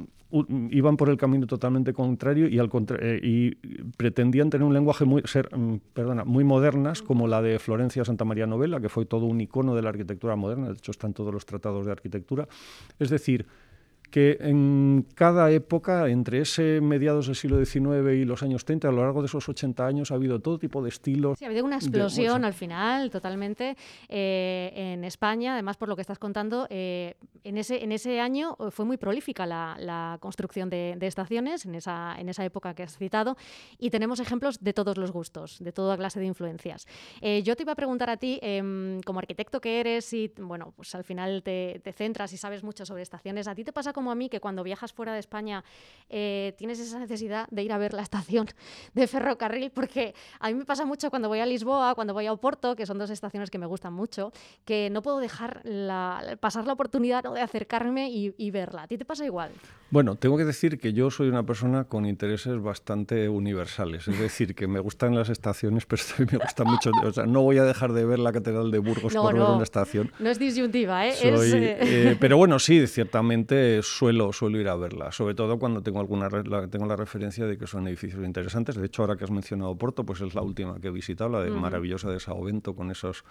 iban 0.70 0.96
por 0.96 1.10
el 1.10 1.16
camino 1.18 1.46
totalmente 1.46 1.92
contrario 1.92 2.48
y, 2.48 2.58
al 2.58 2.70
eh, 3.00 3.20
y 3.22 3.54
pretendían 3.96 4.48
tener 4.48 4.66
un 4.66 4.72
lenguaje 4.72 5.04
muy, 5.04 5.22
ser, 5.26 5.54
mm, 5.54 5.76
perdona, 5.92 6.24
muy 6.24 6.42
modernas, 6.42 7.02
como 7.02 7.28
la 7.28 7.42
de 7.42 7.58
Florencia 7.58 8.04
Santa 8.04 8.24
María 8.24 8.46
Novella, 8.46 8.80
que 8.80 8.88
fue 8.88 9.04
todo 9.04 9.26
un 9.26 9.40
icono 9.40 9.74
de 9.74 9.82
la 9.82 9.90
arquitectura 9.90 10.34
moderna, 10.36 10.68
de 10.68 10.74
hecho 10.74 10.90
están 10.90 11.12
todos 11.12 11.34
los 11.34 11.44
tratados 11.44 11.84
de 11.84 11.92
arquitectura. 11.92 12.48
Es 12.98 13.10
decir, 13.10 13.46
que 14.12 14.36
en 14.40 15.06
cada 15.14 15.50
época, 15.50 16.06
entre 16.10 16.42
ese 16.42 16.82
mediados 16.82 17.28
del 17.28 17.34
siglo 17.34 17.64
XIX 17.64 18.12
y 18.12 18.26
los 18.26 18.42
años 18.42 18.66
30, 18.66 18.86
a 18.86 18.92
lo 18.92 19.02
largo 19.02 19.22
de 19.22 19.26
esos 19.26 19.48
80 19.48 19.86
años 19.86 20.10
ha 20.12 20.16
habido 20.16 20.38
todo 20.38 20.58
tipo 20.58 20.82
de 20.82 20.90
estilos. 20.90 21.38
Sí, 21.38 21.46
ha 21.46 21.48
habido 21.48 21.64
una 21.64 21.76
explosión 21.76 22.44
al 22.44 22.52
final, 22.52 23.10
totalmente, 23.10 23.74
eh, 24.10 24.70
en 24.74 25.04
España, 25.04 25.54
además 25.54 25.78
por 25.78 25.88
lo 25.88 25.96
que 25.96 26.02
estás 26.02 26.18
contando, 26.18 26.66
eh, 26.68 27.14
en, 27.42 27.56
ese, 27.56 27.82
en 27.82 27.90
ese 27.90 28.20
año 28.20 28.54
fue 28.70 28.84
muy 28.84 28.98
prolífica 28.98 29.46
la, 29.46 30.18
construcción 30.20 30.68
de, 30.68 30.98
estaciones, 31.00 31.64
en 31.64 31.74
esa, 31.74 32.14
en 32.18 32.28
esa 32.28 32.44
época 32.44 32.74
que 32.74 32.82
has 32.82 32.98
citado, 32.98 33.38
y 33.78 33.88
tenemos 33.88 34.20
ejemplos 34.20 34.62
de 34.62 34.74
todos 34.74 34.98
los 34.98 35.10
gustos, 35.10 35.56
de 35.58 35.72
toda 35.72 35.96
clase 35.96 36.20
de 36.20 36.26
influencias. 36.26 36.86
Eh, 37.22 37.42
yo 37.42 37.56
te 37.56 37.62
iba 37.62 37.72
a 37.72 37.76
preguntar 37.76 38.10
a 38.10 38.18
ti, 38.18 38.38
em, 38.42 39.00
como 39.06 39.20
arquitecto 39.20 39.58
que 39.58 39.80
eres, 39.80 40.12
y 40.12 40.30
bueno, 40.36 40.74
pues 40.76 40.94
al 40.94 41.02
final 41.02 41.42
te, 41.42 41.80
te 41.82 41.94
centras 41.94 42.34
y 42.34 42.36
sabes 42.36 42.62
mucho 42.62 42.84
sobre 42.84 43.02
estaciones, 43.02 43.48
¿a 43.48 43.54
ti 43.54 43.64
te 43.64 43.72
pasa 43.72 43.94
como 43.94 44.01
a 44.10 44.14
mí 44.14 44.28
que 44.28 44.40
cuando 44.40 44.62
viajas 44.62 44.92
fuera 44.92 45.12
de 45.12 45.20
España 45.20 45.64
eh, 46.08 46.54
tienes 46.58 46.78
esa 46.78 46.98
necesidad 46.98 47.48
de 47.50 47.62
ir 47.62 47.72
a 47.72 47.78
ver 47.78 47.94
la 47.94 48.02
estación 48.02 48.46
de 48.94 49.06
ferrocarril, 49.06 49.70
porque 49.70 50.14
a 50.40 50.48
mí 50.48 50.54
me 50.54 50.64
pasa 50.64 50.84
mucho 50.84 51.10
cuando 51.10 51.28
voy 51.28 51.40
a 51.40 51.46
Lisboa, 51.46 51.94
cuando 51.94 52.12
voy 52.12 52.26
a 52.26 52.32
Oporto, 52.32 52.76
que 52.76 52.86
son 52.86 52.98
dos 52.98 53.10
estaciones 53.10 53.50
que 53.50 53.58
me 53.58 53.66
gustan 53.66 53.92
mucho, 53.92 54.32
que 54.64 54.90
no 54.90 55.02
puedo 55.02 55.18
dejar 55.18 55.62
pasar 56.40 56.66
la 56.66 56.72
oportunidad 56.72 57.24
de 57.24 57.40
acercarme 57.40 58.10
y, 58.10 58.50
verla. 58.50 58.82
¿A 58.82 58.86
ti 58.86 58.98
te 58.98 59.04
pasa 59.04 59.24
igual? 59.24 59.50
Bueno, 59.90 60.16
tengo 60.16 60.36
que 60.36 60.44
decir 60.44 60.78
que 60.78 60.92
yo 60.92 61.10
soy 61.10 61.28
una 61.28 61.44
persona 61.44 61.84
con 61.84 62.04
intereses 62.04 62.60
bastante 62.60 63.28
universales, 63.28 64.08
es 64.08 64.18
decir, 64.18 64.54
que 64.54 64.66
me 64.66 64.80
gustan 64.80 65.14
las 65.14 65.30
estaciones, 65.30 65.86
pero 65.88 66.02
también 66.04 66.28
me 66.32 66.44
gusta 66.44 66.64
mucho, 66.64 66.90
o 67.02 67.12
sea, 67.12 67.24
no 67.24 67.42
voy 67.42 67.58
a 67.58 67.64
dejar 67.64 67.92
de 67.92 68.04
ver 68.04 68.18
la 68.18 68.32
Catedral 68.32 68.70
de 68.70 68.78
Burgos 68.78 69.14
por 69.14 69.34
ver 69.34 69.42
una 69.42 69.62
estación. 69.62 70.12
No 70.18 70.30
es 70.30 70.38
disyuntiva, 70.38 71.06
¿eh? 71.06 71.14
eh, 71.22 71.78
eh 71.80 72.16
pero 72.20 72.36
bueno, 72.36 72.58
sí, 72.58 72.86
ciertamente 72.86 73.80
suelo, 73.96 74.32
suelo 74.32 74.58
ir 74.58 74.68
a 74.68 74.76
verla, 74.76 75.12
sobre 75.12 75.34
todo 75.34 75.58
cuando 75.58 75.82
tengo, 75.82 76.00
alguna, 76.00 76.28
la, 76.28 76.68
tengo 76.68 76.86
la 76.86 76.96
referencia 76.96 77.46
de 77.46 77.58
que 77.58 77.66
son 77.66 77.86
edificios 77.86 78.24
interesantes. 78.24 78.76
De 78.76 78.86
hecho, 78.86 79.02
ahora 79.02 79.16
que 79.16 79.24
has 79.24 79.30
mencionado 79.30 79.76
Porto, 79.76 80.04
pues 80.04 80.20
es 80.20 80.34
la 80.34 80.42
última 80.42 80.80
que 80.80 80.88
he 80.88 80.90
visitado, 80.90 81.30
la 81.30 81.40
de 81.40 81.50
maravillosa 81.50 82.10
de 82.10 82.20
Sao 82.20 82.42
Bento, 82.42 82.74
con 82.74 82.90
esos 82.90 83.24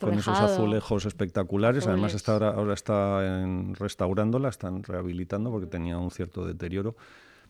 con 0.00 0.14
esos 0.14 0.38
azulejos 0.38 1.06
espectaculares. 1.06 1.86
Además, 1.86 2.14
está 2.14 2.32
ahora, 2.32 2.50
ahora 2.50 2.74
está 2.74 3.42
en, 3.42 3.74
restaurándola, 3.74 4.48
están 4.48 4.82
rehabilitando 4.82 5.50
porque 5.50 5.66
tenía 5.66 5.98
un 5.98 6.10
cierto 6.10 6.44
deterioro. 6.44 6.96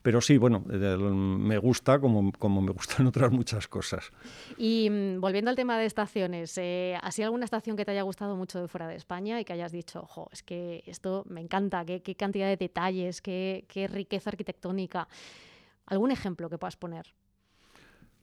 Pero 0.03 0.21
sí, 0.21 0.39
bueno, 0.39 0.61
me 0.61 1.59
gusta 1.59 1.99
como, 2.01 2.33
como 2.33 2.61
me 2.63 2.73
gustan 2.73 3.07
otras 3.09 3.33
muchas 3.33 3.69
cosas. 3.69 4.11
Y 4.57 4.89
mm, 4.91 5.21
volviendo 5.21 5.51
al 5.51 5.57
tema 5.57 5.79
de 5.79 5.87
estaciones, 5.87 6.57
eh, 6.59 6.97
¿ha 7.01 7.11
alguna 7.25 7.45
estación 7.45 7.77
que 7.77 7.85
te 7.85 7.91
haya 7.91 8.03
gustado 8.03 8.37
mucho 8.37 8.61
de 8.61 8.69
fuera 8.69 8.87
de 8.87 8.97
España 8.97 9.41
y 9.41 9.45
que 9.45 9.53
hayas 9.53 9.73
dicho, 9.73 10.01
ojo, 10.01 10.29
es 10.33 10.43
que 10.43 10.83
esto 10.87 11.25
me 11.29 11.41
encanta, 11.41 11.85
qué, 11.85 12.03
qué 12.03 12.15
cantidad 12.15 12.47
de 12.47 12.57
detalles, 12.57 13.21
qué, 13.21 13.65
qué 13.69 13.89
riqueza 13.89 14.31
arquitectónica? 14.31 15.09
¿Algún 15.87 16.11
ejemplo 16.11 16.49
que 16.49 16.59
puedas 16.59 16.77
poner? 16.77 17.15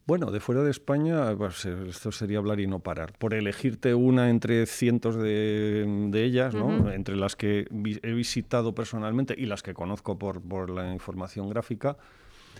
Bueno, 0.08 0.30
de 0.30 0.40
fuera 0.40 0.62
de 0.62 0.70
España, 0.70 1.36
pues, 1.36 1.66
esto 1.66 2.12
sería 2.12 2.38
hablar 2.38 2.60
y 2.60 2.68
no 2.68 2.78
parar. 2.80 3.14
Por 3.18 3.34
elegirte 3.34 3.96
una 3.96 4.30
entre 4.30 4.68
cientos 4.68 5.16
de, 5.16 6.12
ellas, 6.14 6.54
¿no? 6.54 6.92
entre 6.92 7.16
las 7.16 7.36
que 7.36 7.68
he 8.04 8.14
visitado 8.14 8.76
personalmente 8.76 9.34
y 9.36 9.48
las 9.48 9.64
que 9.64 9.74
conozco 9.74 10.20
por, 10.20 10.42
por, 10.42 10.70
la 10.70 10.94
información 10.94 11.50
gráfica, 11.50 11.98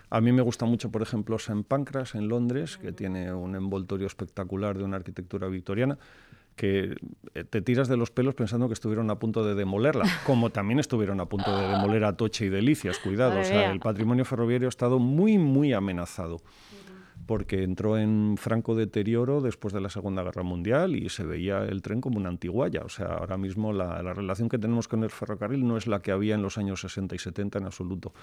a 0.10 0.22
mí 0.22 0.32
me 0.32 0.42
gusta 0.42 0.66
mucho, 0.66 0.90
por 0.90 1.04
ejemplo, 1.04 1.36
St. 1.36 1.64
Pancras 1.68 2.16
en 2.16 2.30
Londres, 2.30 2.80
que 2.80 2.92
tiene 2.92 3.32
un 3.32 3.56
envoltorio 3.56 4.08
espectacular 4.08 4.76
de 4.76 4.84
una 4.84 4.98
arquitectura 4.98 5.48
victoriana 5.48 6.00
que 6.56 6.96
eh, 7.36 7.44
te 7.44 7.62
tiras 7.62 7.88
de 7.88 7.98
los 7.98 8.10
pelos 8.10 8.34
pensando 8.34 8.68
que 8.68 8.74
estuvieron 8.74 9.12
a 9.12 9.20
punto 9.20 9.46
de 9.46 9.54
demolerla, 9.54 10.06
como 10.26 10.50
también 10.50 10.80
estuvieron 10.80 11.20
a 11.20 11.28
punto 11.28 11.56
de 11.56 11.68
demoler 11.68 12.06
a 12.06 12.18
Toche 12.18 12.46
y 12.46 12.50
Delicias, 12.50 12.98
cuidado, 12.98 13.40
o 13.40 13.44
sea, 13.44 13.72
el 13.72 13.80
patrimonio 13.80 14.26
ferroviario 14.26 14.68
ha 14.68 14.70
estado 14.70 14.98
muy, 14.98 15.38
muy 15.38 15.74
amenazado 15.74 16.42
porque 17.26 17.64
entró 17.64 17.98
en 17.98 18.36
franco 18.38 18.76
deterioro 18.76 19.42
después 19.42 19.74
de 19.74 19.82
la 19.82 19.90
Segunda 19.90 20.24
Guerra 20.24 20.44
Mundial 20.44 20.96
y 20.96 21.10
se 21.10 21.24
veía 21.24 21.64
el 21.64 21.82
tren 21.82 22.02
como 22.02 22.18
una 22.18 22.30
antiguaya. 22.30 22.82
O 22.84 22.90
sea, 22.90 23.08
ahora 23.08 23.38
mismo 23.38 23.74
la, 23.74 24.02
relación 24.14 24.50
que 24.50 24.60
tenemos 24.60 24.88
con 24.88 25.04
el 25.04 25.10
ferrocarril 25.10 25.68
no 25.68 25.78
es 25.78 25.88
la 25.88 26.02
que 26.02 26.12
había 26.12 26.36
en 26.36 26.42
los 26.42 26.58
años 26.58 26.82
60 26.82 27.16
y 27.16 27.20
70 27.20 27.60
en 27.60 27.66
absoluto. 27.66 28.14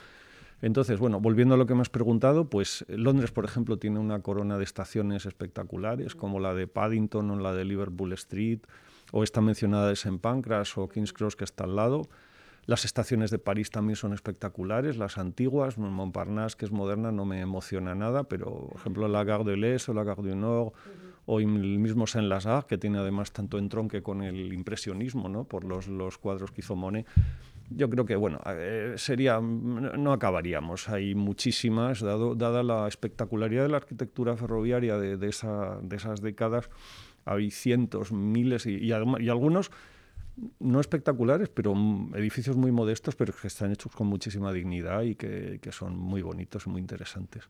Entonces, 0.60 1.00
bueno, 1.00 1.20
volviendo 1.20 1.56
a 1.56 1.58
lo 1.58 1.66
que 1.66 1.74
me 1.74 1.80
has 1.80 1.88
preguntado, 1.88 2.48
pues 2.48 2.84
Londres, 2.88 3.32
por 3.32 3.44
ejemplo, 3.44 3.78
tiene 3.78 3.98
una 3.98 4.20
corona 4.20 4.58
de 4.58 4.64
estaciones 4.64 5.26
espectaculares, 5.26 6.14
como 6.14 6.38
la 6.38 6.54
de 6.54 6.68
Paddington 6.68 7.28
o 7.32 7.36
la 7.36 7.52
de 7.52 7.64
Liverpool 7.64 8.12
Street, 8.12 8.60
o 9.10 9.24
esta 9.24 9.40
mencionada 9.40 9.88
de 9.88 9.94
St. 9.94 10.18
Pancras 10.18 10.78
o 10.78 10.88
King's 10.88 11.12
Cross 11.12 11.34
que 11.34 11.44
está 11.44 11.64
al 11.64 11.74
lado. 11.74 12.08
Las 12.64 12.84
estaciones 12.84 13.30
de 13.30 13.38
París 13.38 13.70
también 13.70 13.96
son 13.96 14.12
espectaculares, 14.12 14.96
las 14.96 15.18
antiguas, 15.18 15.78
Montparnasse, 15.78 16.56
que 16.56 16.64
es 16.64 16.70
moderna, 16.70 17.10
no 17.10 17.24
me 17.24 17.40
emociona 17.40 17.94
nada, 17.96 18.24
pero 18.24 18.68
por 18.68 18.80
ejemplo 18.80 19.08
la 19.08 19.24
Gare 19.24 19.42
de 19.44 19.56
l'Est 19.56 19.88
o 19.88 19.94
la 19.94 20.04
Gare 20.04 20.22
du 20.22 20.36
Nord, 20.36 20.72
o 21.26 21.40
el 21.40 21.46
mismo 21.46 22.06
Saint-Lazare, 22.06 22.66
que 22.66 22.78
tiene 22.78 22.98
además 22.98 23.32
tanto 23.32 23.58
entronque 23.58 24.02
con 24.02 24.22
el 24.22 24.52
impresionismo, 24.52 25.28
¿no? 25.28 25.44
por 25.44 25.64
los, 25.64 25.88
los 25.88 26.18
cuadros 26.18 26.52
que 26.52 26.60
hizo 26.60 26.76
Monet. 26.76 27.06
Yo 27.70 27.88
creo 27.88 28.04
que, 28.04 28.16
bueno, 28.16 28.40
eh, 28.46 28.94
sería, 28.96 29.40
no 29.40 30.12
acabaríamos. 30.12 30.88
Hay 30.88 31.14
muchísimas, 31.14 32.00
dado, 32.00 32.34
dada 32.34 32.62
la 32.62 32.86
espectacularidad 32.86 33.62
de 33.62 33.68
la 33.70 33.78
arquitectura 33.78 34.36
ferroviaria 34.36 34.98
de, 34.98 35.16
de, 35.16 35.28
esa, 35.28 35.78
de 35.80 35.96
esas 35.96 36.20
décadas, 36.20 36.70
hay 37.24 37.50
cientos, 37.50 38.12
miles 38.12 38.66
y, 38.66 38.78
y 38.78 38.92
algunos 38.92 39.70
no 40.60 40.80
espectaculares, 40.80 41.48
pero 41.48 41.74
edificios 42.14 42.56
muy 42.56 42.72
modestos, 42.72 43.14
pero 43.16 43.34
que 43.34 43.46
están 43.46 43.70
hechos 43.72 43.92
con 43.92 44.06
muchísima 44.06 44.52
dignidad 44.52 45.02
y 45.02 45.14
que, 45.14 45.60
son 45.72 45.96
muy 45.96 46.22
bonitos 46.22 46.66
y 46.66 46.70
muy 46.70 46.80
interesantes. 46.80 47.48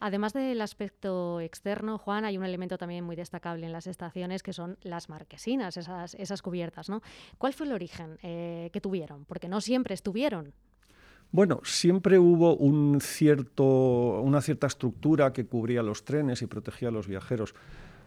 Además 0.00 0.32
del 0.32 0.60
aspecto 0.60 1.40
externo, 1.40 1.98
Juan, 1.98 2.24
hay 2.24 2.36
un 2.38 2.44
elemento 2.44 2.78
también 2.78 3.04
muy 3.04 3.16
destacable 3.16 3.66
en 3.66 3.72
las 3.72 3.86
estaciones 3.86 4.42
que 4.42 4.52
son 4.52 4.76
las 4.82 5.08
marquesinas, 5.08 5.76
esas, 5.76 6.14
esas 6.14 6.42
cubiertas. 6.42 6.88
¿no? 6.88 7.00
¿Cuál 7.38 7.52
fue 7.52 7.66
el 7.66 7.72
origen 7.72 8.18
eh, 8.22 8.70
que 8.72 8.80
tuvieron? 8.80 9.24
Porque 9.24 9.48
no 9.48 9.60
siempre 9.60 9.94
estuvieron. 9.94 10.52
Bueno, 11.32 11.60
siempre 11.62 12.18
hubo 12.18 12.56
un 12.56 13.00
cierto, 13.00 14.20
una 14.20 14.40
cierta 14.40 14.66
estructura 14.66 15.32
que 15.32 15.46
cubría 15.46 15.82
los 15.82 16.04
trenes 16.04 16.42
y 16.42 16.46
protegía 16.46 16.88
a 16.88 16.92
los 16.92 17.06
viajeros. 17.06 17.54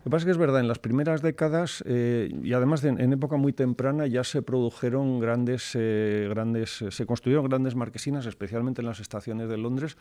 Lo 0.04 0.10
que 0.10 0.10
pasa 0.10 0.24
es 0.24 0.26
que 0.26 0.32
es 0.32 0.38
verdad, 0.38 0.60
en 0.60 0.68
las 0.68 0.80
primeras 0.80 1.22
décadas 1.22 1.82
eh, 1.88 2.30
y 2.44 2.52
además 2.52 2.84
en 2.84 3.14
época 3.14 3.38
muy 3.38 3.54
temprana 3.54 4.06
ya 4.06 4.26
se 4.26 4.42
produjeron 4.42 5.22
grandes, 5.22 5.72
eh, 5.76 6.28
grandes 6.30 6.82
eh, 6.82 6.92
se 6.92 7.06
construyeron 7.06 7.48
grandes 7.48 7.76
marquesinas, 7.76 8.26
especialmente 8.26 8.82
en 8.82 8.88
las 8.88 9.00
estaciones 9.00 9.48
de 9.48 9.58
Londres, 9.58 9.96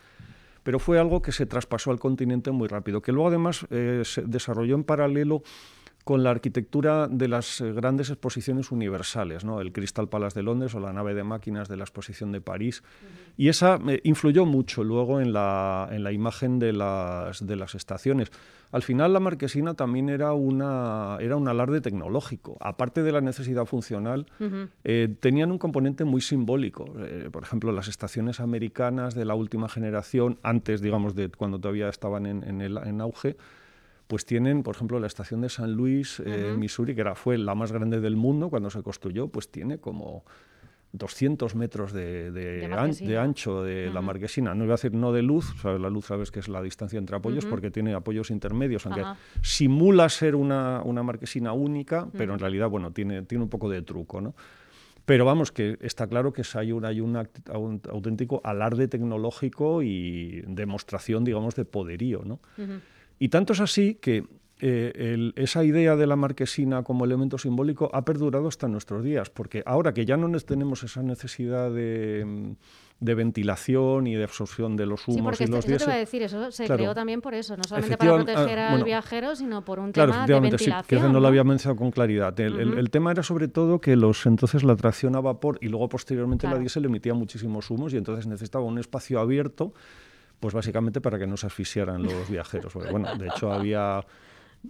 pero 0.65 0.81
fue 0.81 0.99
algo 0.99 1.23
que 1.23 1.31
se 1.31 1.47
traspasó 1.47 1.93
al 1.93 2.01
continente 2.01 2.51
muy 2.51 2.67
rápido, 2.67 3.01
que 3.01 3.13
luego 3.13 3.29
además 3.29 3.65
se 3.69 4.23
desarrolló 4.23 4.75
en 4.75 4.83
paralelo 4.83 5.43
con 6.05 6.25
la 6.25 6.31
arquitectura 6.31 7.07
de 7.09 7.29
las 7.29 7.61
grandes 7.61 8.11
exposiciones 8.11 8.73
universales, 8.73 9.45
¿no? 9.45 9.61
el 9.61 9.73
Crystal 9.73 10.09
Palace 10.09 10.39
de 10.39 10.43
Londres 10.43 10.75
o 10.75 10.81
la 10.81 10.93
nave 10.93 11.15
de 11.15 11.23
máquinas 11.23 11.69
de 11.69 11.77
la 11.77 11.85
exposición 11.85 12.33
de 12.33 12.41
París. 12.41 12.83
Y 13.37 13.49
esa 13.49 13.79
influyó 14.03 14.45
mucho 14.45 14.83
luego 14.85 15.21
en 15.21 15.33
la, 15.33 15.89
en 15.93 16.03
la 16.03 16.13
imagen 16.13 16.59
de 16.59 16.73
las, 16.73 17.47
de 17.47 17.57
las 17.57 17.75
estaciones. 17.75 18.31
Al 18.73 18.83
final 18.83 19.13
la 19.13 19.21
marquesina 19.21 19.75
también 19.75 20.09
era, 20.09 20.33
una, 20.33 21.19
era 21.21 21.37
un 21.37 21.47
alarde 21.47 21.81
tecnológico. 21.83 22.57
Aparte 22.59 23.03
de 23.03 23.13
la 23.13 23.21
necesidad 23.21 23.67
funcional, 23.67 24.27
eh, 24.83 25.15
tenían 25.21 25.53
un 25.53 25.59
componente 25.59 26.05
muy 26.05 26.23
simbólico. 26.23 26.87
Eh, 26.99 27.29
por 27.31 27.43
ejemplo, 27.43 27.71
las 27.71 27.89
estaciones 27.89 28.41
americanas 28.41 29.15
de 29.15 29.27
la 29.27 29.35
última 29.35 29.69
generación, 29.69 30.39
antes, 30.43 30.81
digamos, 30.81 31.15
de 31.15 31.29
cuando 31.29 31.61
todavía 31.61 31.89
estaban 31.89 32.25
en, 32.25 32.61
el, 32.63 32.79
en 32.79 33.01
auge, 33.03 33.37
pues 34.07 34.25
tienen, 34.25 34.63
por 34.63 34.77
ejemplo, 34.77 34.99
la 35.01 35.07
estación 35.07 35.41
de 35.41 35.49
San 35.49 35.73
Luis, 35.73 36.21
eh, 36.25 36.55
Missouri, 36.57 36.95
que 36.95 37.01
era, 37.01 37.15
fue 37.15 37.39
la 37.39 37.55
más 37.55 37.73
grande 37.73 38.01
del 38.01 38.17
mundo 38.17 38.51
cuando 38.51 38.71
se 38.71 38.83
construyó, 38.83 39.29
pues 39.29 39.51
tiene 39.51 39.79
como 39.79 40.25
200 40.93 41.55
metros 41.55 41.93
de, 41.93 43.17
ancho 43.19 43.63
de 43.63 43.91
la 43.93 44.03
marquesina. 44.03 44.55
No 44.55 44.65
iba 44.65 44.75
a 44.75 44.77
decir 44.77 44.93
no 44.93 45.13
de 45.13 45.23
luz, 45.23 45.65
la 45.65 45.89
luz 45.89 46.07
sabes 46.07 46.31
que 46.31 46.41
es 46.41 46.49
la 46.49 46.63
distancia 46.63 46.99
entre 46.99 47.17
apoyos 47.17 47.47
porque 47.47 47.71
tiene 47.71 47.95
apoyos 47.95 48.31
intermedios, 48.31 48.85
aunque 48.87 49.05
simula 49.41 50.09
ser 50.09 50.35
una, 50.35 50.83
marquesina 51.03 51.53
única, 51.53 52.09
pero 52.17 52.35
en 52.35 52.39
realidad, 52.39 52.69
bueno, 52.69 52.93
tiene, 52.93 53.23
tiene 53.23 53.45
un 53.45 53.51
poco 53.51 53.69
de 53.69 53.83
truco, 53.83 54.21
¿no? 54.21 54.35
Pero 55.05 55.25
vamos, 55.25 55.51
que 55.51 55.79
está 55.81 56.07
claro 56.07 56.33
que 56.33 56.43
hay 56.55 56.71
un, 56.71 56.85
hay 56.85 57.01
un, 57.01 57.17
auténtico 57.91 58.41
alarde 58.45 58.87
tecnológico 58.87 59.83
y 59.83 60.43
demostración, 60.47 61.25
digamos, 61.25 61.57
de 61.57 61.65
poderío, 61.65 62.23
¿no? 62.25 62.39
Y 63.23 63.29
tanto 63.29 63.53
es 63.53 63.61
así 63.61 63.95
que 64.01 64.25
eh, 64.59 65.31
esa 65.37 65.63
idea 65.63 65.95
de 65.95 66.09
la 66.09 66.17
marquesina 66.17 66.83
como 66.83 67.05
elemento 67.05 67.39
simbólico 67.39 67.89
ha 67.93 68.05
perdurado 68.05 68.49
hasta 68.49 68.67
nuestros 68.67 69.05
días, 69.05 69.31
porque 69.31 69.63
ahora 69.65 69.95
que 69.95 70.05
ya 70.05 70.17
no 70.17 70.37
tenemos 70.41 70.83
esa 70.83 71.05
necesidad 71.05 71.71
de 71.71 72.57
de 73.03 73.17
ventilación 73.17 74.07
y 74.07 74.15
de 74.15 74.23
absorción 74.23 74.77
de 74.77 74.87
los 74.87 75.09
humos 75.09 75.41
y 75.41 75.47
los 75.47 75.59
este, 75.59 75.75
eso 75.75 75.87
te 75.87 75.93
a 75.93 75.97
decir, 75.97 76.23
eso 76.23 76.53
se 76.53 76.67
creó 76.67 76.95
también 76.95 77.21
por 77.21 77.35
eso, 77.35 77.57
no 77.57 77.65
solamente 77.65 77.97
para 77.97 78.15
proteger 78.15 78.59
ah, 78.61 78.75
al 78.75 78.85
viajero, 78.85 79.35
sino 79.35 79.65
por 79.65 79.81
un 79.81 79.93
tema 79.93 80.25
de 80.25 80.41
ventilación. 80.41 80.85
Sí, 80.85 80.89
que 80.89 81.01
no, 81.01 81.19
lo 81.19 81.27
había 81.27 81.43
mencionado 81.43 81.77
con 81.79 81.91
claridad. 81.91 82.39
El, 82.39 82.91
tema 82.91 83.11
era 83.11 83.25
sobre 83.25 83.49
todo 83.49 83.81
que 83.81 83.97
los 83.97 84.25
entonces 84.27 84.63
la 84.63 84.77
tracción 84.77 85.17
a 85.17 85.21
vapor 85.21 85.59
y 85.61 85.69
luego 85.69 85.89
posteriormente 85.89 86.47
la 86.47 86.59
diésel 86.59 86.85
emitía 86.85 87.13
muchísimos 87.13 87.69
humos 87.71 87.93
y 87.93 87.97
entonces 87.97 88.29
necesitaba 88.29 88.65
un 88.65 88.79
espacio 88.79 89.19
abierto, 89.19 89.75
pues 90.43 90.55
básicamente 90.55 91.01
para 91.01 91.21
que 91.21 91.27
no 91.29 91.37
se 91.37 91.47
asfixiaran 91.47 92.03
los 92.03 92.29
viajeros. 92.29 92.75
bueno, 92.75 93.17
de 93.17 93.29
hecho 93.29 93.53
había 93.53 94.05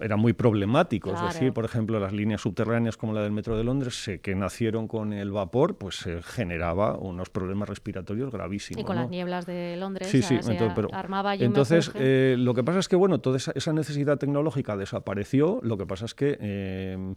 eran 0.01 0.21
muy 0.21 0.33
problemáticos. 0.33 1.21
Es 1.21 1.35
decir, 1.35 1.53
por 1.53 1.65
ejemplo, 1.65 1.99
las 2.01 2.13
líneas 2.13 2.41
subterráneas 2.41 2.97
como 2.97 3.13
la 3.13 3.23
del 3.23 3.33
Metro 3.33 3.57
de 3.57 3.65
Londres, 3.65 4.11
que 4.23 4.35
nacieron 4.35 4.89
con 4.89 5.13
el 5.13 5.31
vapor, 5.31 5.77
pues 5.77 5.97
se 5.97 6.23
generaba 6.23 6.97
unos 6.97 7.31
problemas 7.31 7.69
respiratorios 7.69 8.31
gravísimos. 8.31 8.81
Y 8.81 8.85
con 8.85 8.97
las 8.97 9.11
nieblas 9.11 9.47
de 9.47 9.77
Londres 9.77 10.09
sí, 10.09 10.23
sí, 10.23 10.35
entonces, 10.35 10.87
armaba 10.93 11.35
Entonces, 11.35 11.91
eh, 11.95 12.37
lo 12.39 12.55
que 12.55 12.65
pasa 12.65 12.79
es 12.79 12.89
que, 12.89 12.97
bueno, 12.97 13.21
toda 13.21 13.37
esa, 13.37 13.73
necesidad 13.73 14.19
tecnológica 14.19 14.77
desapareció. 14.77 15.61
Lo 15.63 15.77
que 15.77 15.87
pasa 15.87 16.05
es 16.05 16.15
que... 16.15 16.39
Eh, 16.41 17.15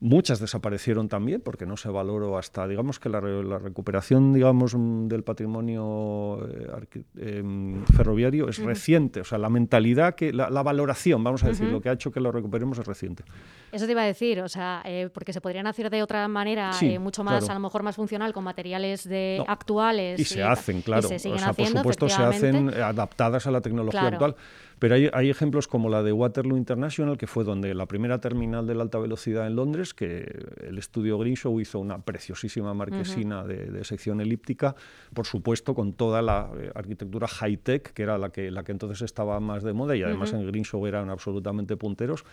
Muchas 0.00 0.38
desaparecieron 0.38 1.08
también 1.08 1.40
porque 1.40 1.66
no 1.66 1.76
se 1.76 1.88
valoró 1.88 2.38
hasta, 2.38 2.68
digamos 2.68 3.00
que 3.00 3.08
la, 3.08 3.18
recuperación, 3.20 4.32
digamos, 4.32 4.76
mm, 4.76 5.08
del 5.08 5.24
patrimonio 5.24 6.48
eh, 6.48 7.02
em, 7.16 7.84
ferroviario 7.84 8.48
es 8.48 8.58
reciente. 8.58 9.20
O 9.22 9.24
sea, 9.24 9.38
la 9.38 9.48
mentalidad, 9.48 10.14
que 10.14 10.32
la, 10.32 10.62
valoración, 10.62 11.24
vamos 11.24 11.42
a 11.42 11.48
decir, 11.48 11.66
lo 11.66 11.80
que 11.80 11.88
ha 11.88 11.92
hecho 11.92 12.12
que 12.12 12.17
lo 12.20 12.32
recuperemos 12.32 12.78
es 12.78 12.86
reciente. 12.86 13.24
Eso 13.72 13.86
te 13.86 13.92
iba 13.92 14.02
a 14.02 14.06
decir, 14.06 14.40
o 14.40 14.48
sea, 14.48 14.82
eh, 14.84 15.08
porque 15.12 15.32
se 15.32 15.40
podrían 15.40 15.66
hacer 15.66 15.90
de 15.90 16.02
otra 16.02 16.26
manera, 16.28 16.70
eh, 16.80 16.98
mucho 16.98 17.24
más, 17.24 17.48
a 17.48 17.54
lo 17.54 17.60
mejor 17.60 17.82
más 17.82 17.96
funcional, 17.96 18.32
con 18.32 18.44
materiales 18.44 19.08
de 19.08 19.42
actuales. 19.46 20.20
Y, 20.20 20.24
se 20.24 20.42
hacen, 20.42 20.82
claro. 20.82 21.08
o 21.08 21.18
sea, 21.18 21.52
por 21.52 21.66
supuesto, 21.66 22.08
se 22.08 22.22
hacen 22.22 22.68
adaptadas 22.74 23.46
a 23.46 23.50
la 23.50 23.60
tecnología 23.60 24.08
actual. 24.08 24.36
Pero 24.78 24.94
hay, 24.94 25.10
hay, 25.12 25.30
ejemplos 25.30 25.66
como 25.66 25.88
la 25.88 26.02
de 26.02 26.12
Waterloo 26.12 26.56
International, 26.56 27.18
que 27.18 27.26
fue 27.26 27.44
donde 27.44 27.74
la 27.74 27.86
primera 27.86 28.20
terminal 28.20 28.66
de 28.66 28.74
la 28.74 28.82
alta 28.82 28.98
velocidad 28.98 29.46
en 29.46 29.56
Londres, 29.56 29.94
que 29.94 30.44
el 30.66 30.78
estudio 30.78 31.18
Greenshow 31.18 31.58
hizo 31.60 31.78
una 31.78 31.98
preciosísima 31.98 32.74
marquesina 32.74 33.44
de, 33.44 33.84
sección 33.84 34.20
elíptica, 34.20 34.76
por 35.14 35.26
supuesto 35.26 35.74
con 35.74 35.92
toda 35.94 36.22
la 36.22 36.50
eh, 36.58 36.70
arquitectura 36.74 37.26
high-tech, 37.26 37.92
que 37.92 38.02
era 38.02 38.18
la 38.18 38.30
que, 38.30 38.50
la 38.50 38.64
que 38.64 38.72
entonces 38.72 39.02
estaba 39.02 39.40
más 39.40 39.62
de 39.62 39.72
moda, 39.72 39.96
y 39.96 40.02
además 40.02 40.32
en 40.32 40.46
Greenshow 40.46 40.86
eran 40.86 41.10
absolutamente 41.10 41.76
punteros. 41.76 42.24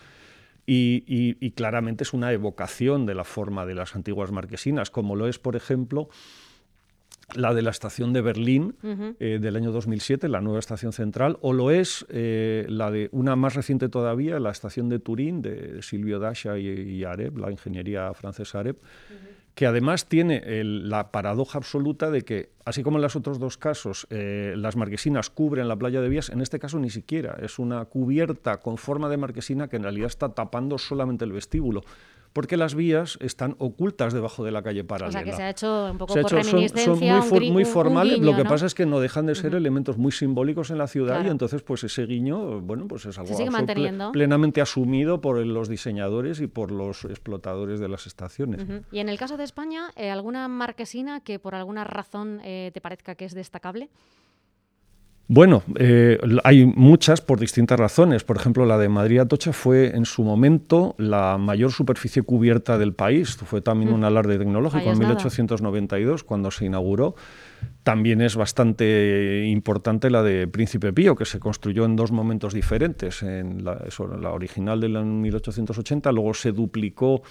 Y, 0.68 1.04
y, 1.06 1.50
claramente 1.52 2.02
es 2.02 2.12
una 2.12 2.32
evocación 2.32 3.06
de 3.06 3.14
la 3.14 3.22
forma 3.22 3.64
de 3.66 3.76
las 3.76 3.94
antiguas 3.94 4.32
marquesinas, 4.32 4.90
como 4.90 5.14
lo 5.14 5.28
es, 5.28 5.38
por 5.38 5.54
ejemplo, 5.54 6.08
la 7.34 7.54
de 7.54 7.62
la 7.62 7.70
estación 7.70 8.12
de 8.12 8.20
Berlín 8.20 8.76
eh, 8.82 9.38
del 9.40 9.56
año 9.56 9.72
2007, 9.72 10.28
la 10.28 10.40
nueva 10.40 10.58
estación 10.58 10.92
central, 10.92 11.38
o 11.40 11.52
lo 11.52 11.70
es 11.70 12.06
eh, 12.08 12.66
la 12.68 12.90
de 12.90 13.08
una 13.12 13.36
más 13.36 13.54
reciente 13.54 13.88
todavía, 13.88 14.38
la 14.38 14.50
estación 14.50 14.88
de 14.88 14.98
Turín 14.98 15.42
de 15.42 15.82
Silvio 15.82 16.18
Dasha 16.18 16.58
y, 16.58 17.04
Areb, 17.04 17.36
la 17.38 17.50
ingeniería 17.50 18.12
francesa 18.14 18.60
Areb, 18.60 18.76
que 19.54 19.66
además 19.66 20.06
tiene 20.06 20.42
la 20.64 21.10
paradoja 21.10 21.58
absoluta 21.58 22.10
de 22.10 22.22
que, 22.22 22.50
así 22.66 22.82
como 22.82 22.98
en 22.98 23.02
los 23.02 23.16
otros 23.16 23.38
dos 23.38 23.56
casos, 23.56 24.06
eh, 24.10 24.54
las 24.56 24.76
marquesinas 24.76 25.30
cubren 25.30 25.66
la 25.66 25.76
playa 25.76 26.02
de 26.02 26.10
Vías, 26.10 26.28
en 26.28 26.42
este 26.42 26.58
caso 26.58 26.78
ni 26.78 26.90
siquiera, 26.90 27.38
es 27.40 27.58
una 27.58 27.84
cubierta 27.86 28.58
con 28.58 28.76
forma 28.76 29.08
de 29.08 29.16
marquesina 29.16 29.68
que 29.68 29.76
en 29.76 29.84
realidad 29.84 30.08
está 30.08 30.28
tapando 30.28 30.76
solamente 30.76 31.24
el 31.24 31.32
vestíbulo 31.32 31.82
porque 32.36 32.58
las 32.58 32.74
vías 32.74 33.16
están 33.22 33.56
ocultas 33.58 34.12
debajo 34.12 34.44
de 34.44 34.50
la 34.50 34.62
calle 34.62 34.84
paralela. 34.84 35.08
O 35.08 35.12
sea, 35.12 35.24
que 35.24 35.32
se 35.32 35.42
ha 35.42 35.48
hecho 35.48 35.88
un 35.90 35.96
poco 35.96 36.12
por 36.12 36.30
reminiscencia, 36.30 37.22
son, 37.22 37.30
muy, 37.30 37.50
muy 37.50 37.64
formales, 37.64 38.18
lo 38.18 38.36
que 38.36 38.44
pasa 38.44 38.66
es 38.66 38.74
que 38.74 38.84
no 38.84 39.00
dejan 39.00 39.24
de 39.24 39.34
ser 39.34 39.54
elementos 39.54 39.96
muy 39.96 40.12
simbólicos 40.12 40.70
en 40.70 40.76
la 40.76 40.86
ciudad 40.86 41.24
y 41.24 41.28
entonces 41.28 41.62
pues 41.62 41.82
ese 41.84 42.04
guiño, 42.04 42.60
bueno, 42.60 42.88
pues 42.88 43.06
es 43.06 43.18
algo 43.18 43.34
plenamente 44.12 44.60
asumido 44.60 45.22
por 45.22 45.38
los 45.46 45.70
diseñadores 45.70 46.42
y 46.42 46.46
por 46.46 46.72
los 46.72 47.06
explotadores 47.06 47.80
de 47.80 47.88
las 47.88 48.06
estaciones. 48.06 48.66
Y 48.92 48.98
en 48.98 49.08
el 49.08 49.16
caso 49.16 49.38
de 49.38 49.44
España, 49.44 49.90
eh, 49.96 50.10
¿alguna 50.10 50.46
marquesina 50.46 51.20
que 51.20 51.38
por 51.38 51.54
alguna 51.54 51.84
razón 51.84 52.42
eh, 52.44 52.70
te 52.74 52.82
parezca 52.82 53.14
que 53.14 53.24
es 53.24 53.32
destacable? 53.32 53.88
Bueno, 55.28 55.64
eh, 55.76 56.18
hay 56.44 56.66
muchas 56.66 57.20
por 57.20 57.40
distintas 57.40 57.80
razones. 57.80 58.22
Por 58.22 58.36
ejemplo, 58.36 58.64
la 58.64 58.78
de 58.78 58.88
Madrid 58.88 59.18
Atocha 59.18 59.52
fue 59.52 59.96
en 59.96 60.04
su 60.04 60.22
momento 60.22 60.94
la 60.98 61.36
mayor 61.36 61.72
superficie 61.72 62.22
cubierta 62.22 62.78
del 62.78 62.92
país. 62.92 63.36
Fue 63.36 63.60
también 63.60 63.92
un 63.92 64.02
mm. 64.02 64.04
alarde 64.04 64.38
tecnológico 64.38 64.92
en 64.92 64.98
1892 65.00 66.22
cuando 66.22 66.52
se 66.52 66.66
inauguró. 66.66 67.16
También 67.82 68.20
es 68.20 68.36
bastante 68.36 69.46
importante 69.46 70.10
la 70.10 70.22
de 70.22 70.46
Príncipe 70.46 70.92
Pío, 70.92 71.16
que 71.16 71.24
se 71.24 71.40
construyó 71.40 71.86
en 71.86 71.96
dos 71.96 72.12
momentos 72.12 72.54
diferentes. 72.54 73.24
En 73.24 73.64
la, 73.64 73.84
la 74.20 74.30
original 74.30 74.80
de 74.80 74.88
1880, 74.88 76.12
luego 76.12 76.34
se 76.34 76.52
duplicó 76.52 77.22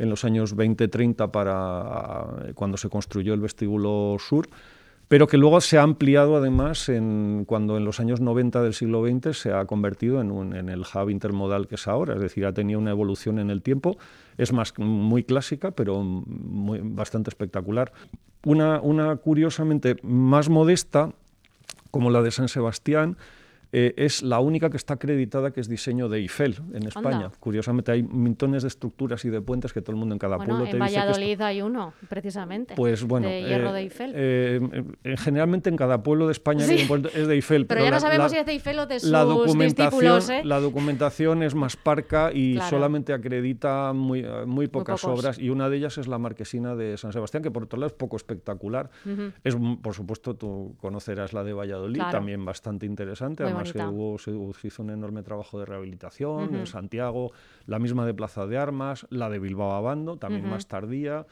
en 0.00 0.10
los 0.10 0.24
años 0.24 0.56
20-30 0.56 1.30
para 1.30 2.52
cuando 2.54 2.76
se 2.76 2.88
construyó 2.88 3.32
el 3.32 3.40
vestíbulo 3.40 4.16
sur 4.18 4.48
pero 5.08 5.26
que 5.26 5.36
luego 5.36 5.60
se 5.60 5.78
ha 5.78 5.82
ampliado 5.82 6.36
además 6.36 6.90
cuando 7.46 7.76
en 7.76 7.84
los 7.84 8.00
años 8.00 8.20
90 8.20 8.62
del 8.62 8.74
siglo 8.74 9.06
XX 9.06 9.36
se 9.36 9.52
ha 9.52 9.64
convertido 9.66 10.20
en, 10.20 10.68
el 10.68 10.80
hub 10.80 11.10
intermodal 11.10 11.68
que 11.68 11.74
es 11.74 11.86
ahora, 11.86 12.14
es 12.14 12.20
decir, 12.20 12.46
ha 12.46 12.52
tenido 12.52 12.78
una 12.78 12.90
evolución 12.90 13.38
en 13.38 13.50
el 13.50 13.62
tiempo, 13.62 13.96
es 14.38 14.52
más 14.52 14.72
muy 14.78 15.24
clásica, 15.24 15.70
pero 15.72 16.02
bastante 16.04 17.30
espectacular. 17.30 17.92
Una, 18.44 18.80
una 18.80 19.16
curiosamente 19.16 19.96
más 20.02 20.48
modesta, 20.48 21.12
como 21.90 22.10
la 22.10 22.22
de 22.22 22.30
San 22.30 22.48
Sebastián, 22.48 23.16
eh, 23.76 23.92
es 23.96 24.22
la 24.22 24.38
única 24.38 24.70
que 24.70 24.76
está 24.76 24.94
acreditada 24.94 25.50
que 25.50 25.60
es 25.60 25.68
diseño 25.68 26.08
de 26.08 26.18
Eiffel 26.18 26.60
en 26.74 26.86
España. 26.86 27.32
Curiosamente 27.40 27.90
hay 27.90 28.04
montones 28.04 28.62
de 28.62 28.68
estructuras 28.68 29.24
y 29.24 29.30
de 29.30 29.40
puentes 29.40 29.72
que 29.72 29.82
todo 29.82 29.90
el 29.90 29.96
mundo 29.98 30.14
en 30.14 30.20
cada 30.20 30.36
pueblo 30.36 30.60
te 30.60 30.76
dice 30.76 30.78
Valladolid 30.78 31.40
hay 31.40 31.60
uno, 31.60 31.92
precisamente. 32.08 32.76
Pues 32.76 33.02
bueno, 33.02 33.26
de 33.26 33.42
hierro 33.42 33.72
de 33.72 33.80
Eiffel. 33.80 34.12
Eh, 34.14 34.60
eh, 35.02 35.16
generalmente 35.16 35.70
en 35.70 35.76
cada 35.76 36.04
pueblo 36.04 36.26
de 36.26 36.32
España 36.32 36.64
es 36.64 36.68
de 36.68 37.34
Eiffel. 37.34 37.66
Pero, 37.66 37.82
ya 37.82 37.90
no 37.90 37.98
sabemos 37.98 38.30
si 38.30 38.38
es 38.38 38.46
de 38.46 38.52
Eiffel 38.52 38.78
o 38.78 38.86
de 38.86 39.00
sus 39.00 39.10
la 39.10 39.24
documentación, 39.24 40.22
La 40.44 40.60
documentación 40.60 41.42
es 41.42 41.56
más 41.56 41.74
parca 41.74 42.30
y 42.32 42.60
solamente 42.70 43.12
acredita 43.12 43.92
muy, 43.92 44.24
muy 44.46 44.68
pocas 44.68 45.02
obras 45.02 45.36
y 45.40 45.50
una 45.50 45.68
de 45.68 45.78
ellas 45.78 45.98
es 45.98 46.06
la 46.06 46.18
marquesina 46.18 46.76
de 46.76 46.96
San 46.96 47.12
Sebastián, 47.12 47.42
que 47.42 47.50
por 47.50 47.64
otro 47.64 47.80
lado 47.80 47.88
es 47.88 47.94
poco 47.94 48.16
espectacular. 48.16 48.90
Es, 49.42 49.56
por 49.82 49.94
supuesto, 49.94 50.36
tú 50.36 50.76
conocerás 50.80 51.32
la 51.32 51.42
de 51.42 51.52
Valladolid, 51.52 52.02
también 52.12 52.44
bastante 52.44 52.86
interesante 52.86 53.42
que 53.72 53.82
hubo, 53.82 54.18
se, 54.18 54.32
hizo 54.66 54.82
un 54.82 54.90
enorme 54.90 55.22
trabajo 55.22 55.58
de 55.58 55.66
rehabilitación 55.66 56.54
en 56.54 56.66
Santiago, 56.66 57.32
la 57.66 57.78
misma 57.78 58.06
de 58.06 58.14
Plaza 58.14 58.46
de 58.46 58.58
Armas, 58.58 59.06
la 59.10 59.30
de 59.30 59.38
Bilbao 59.38 59.72
Abando, 59.72 60.16
también 60.16 60.48
más 60.48 60.66
tardía. 60.66 61.26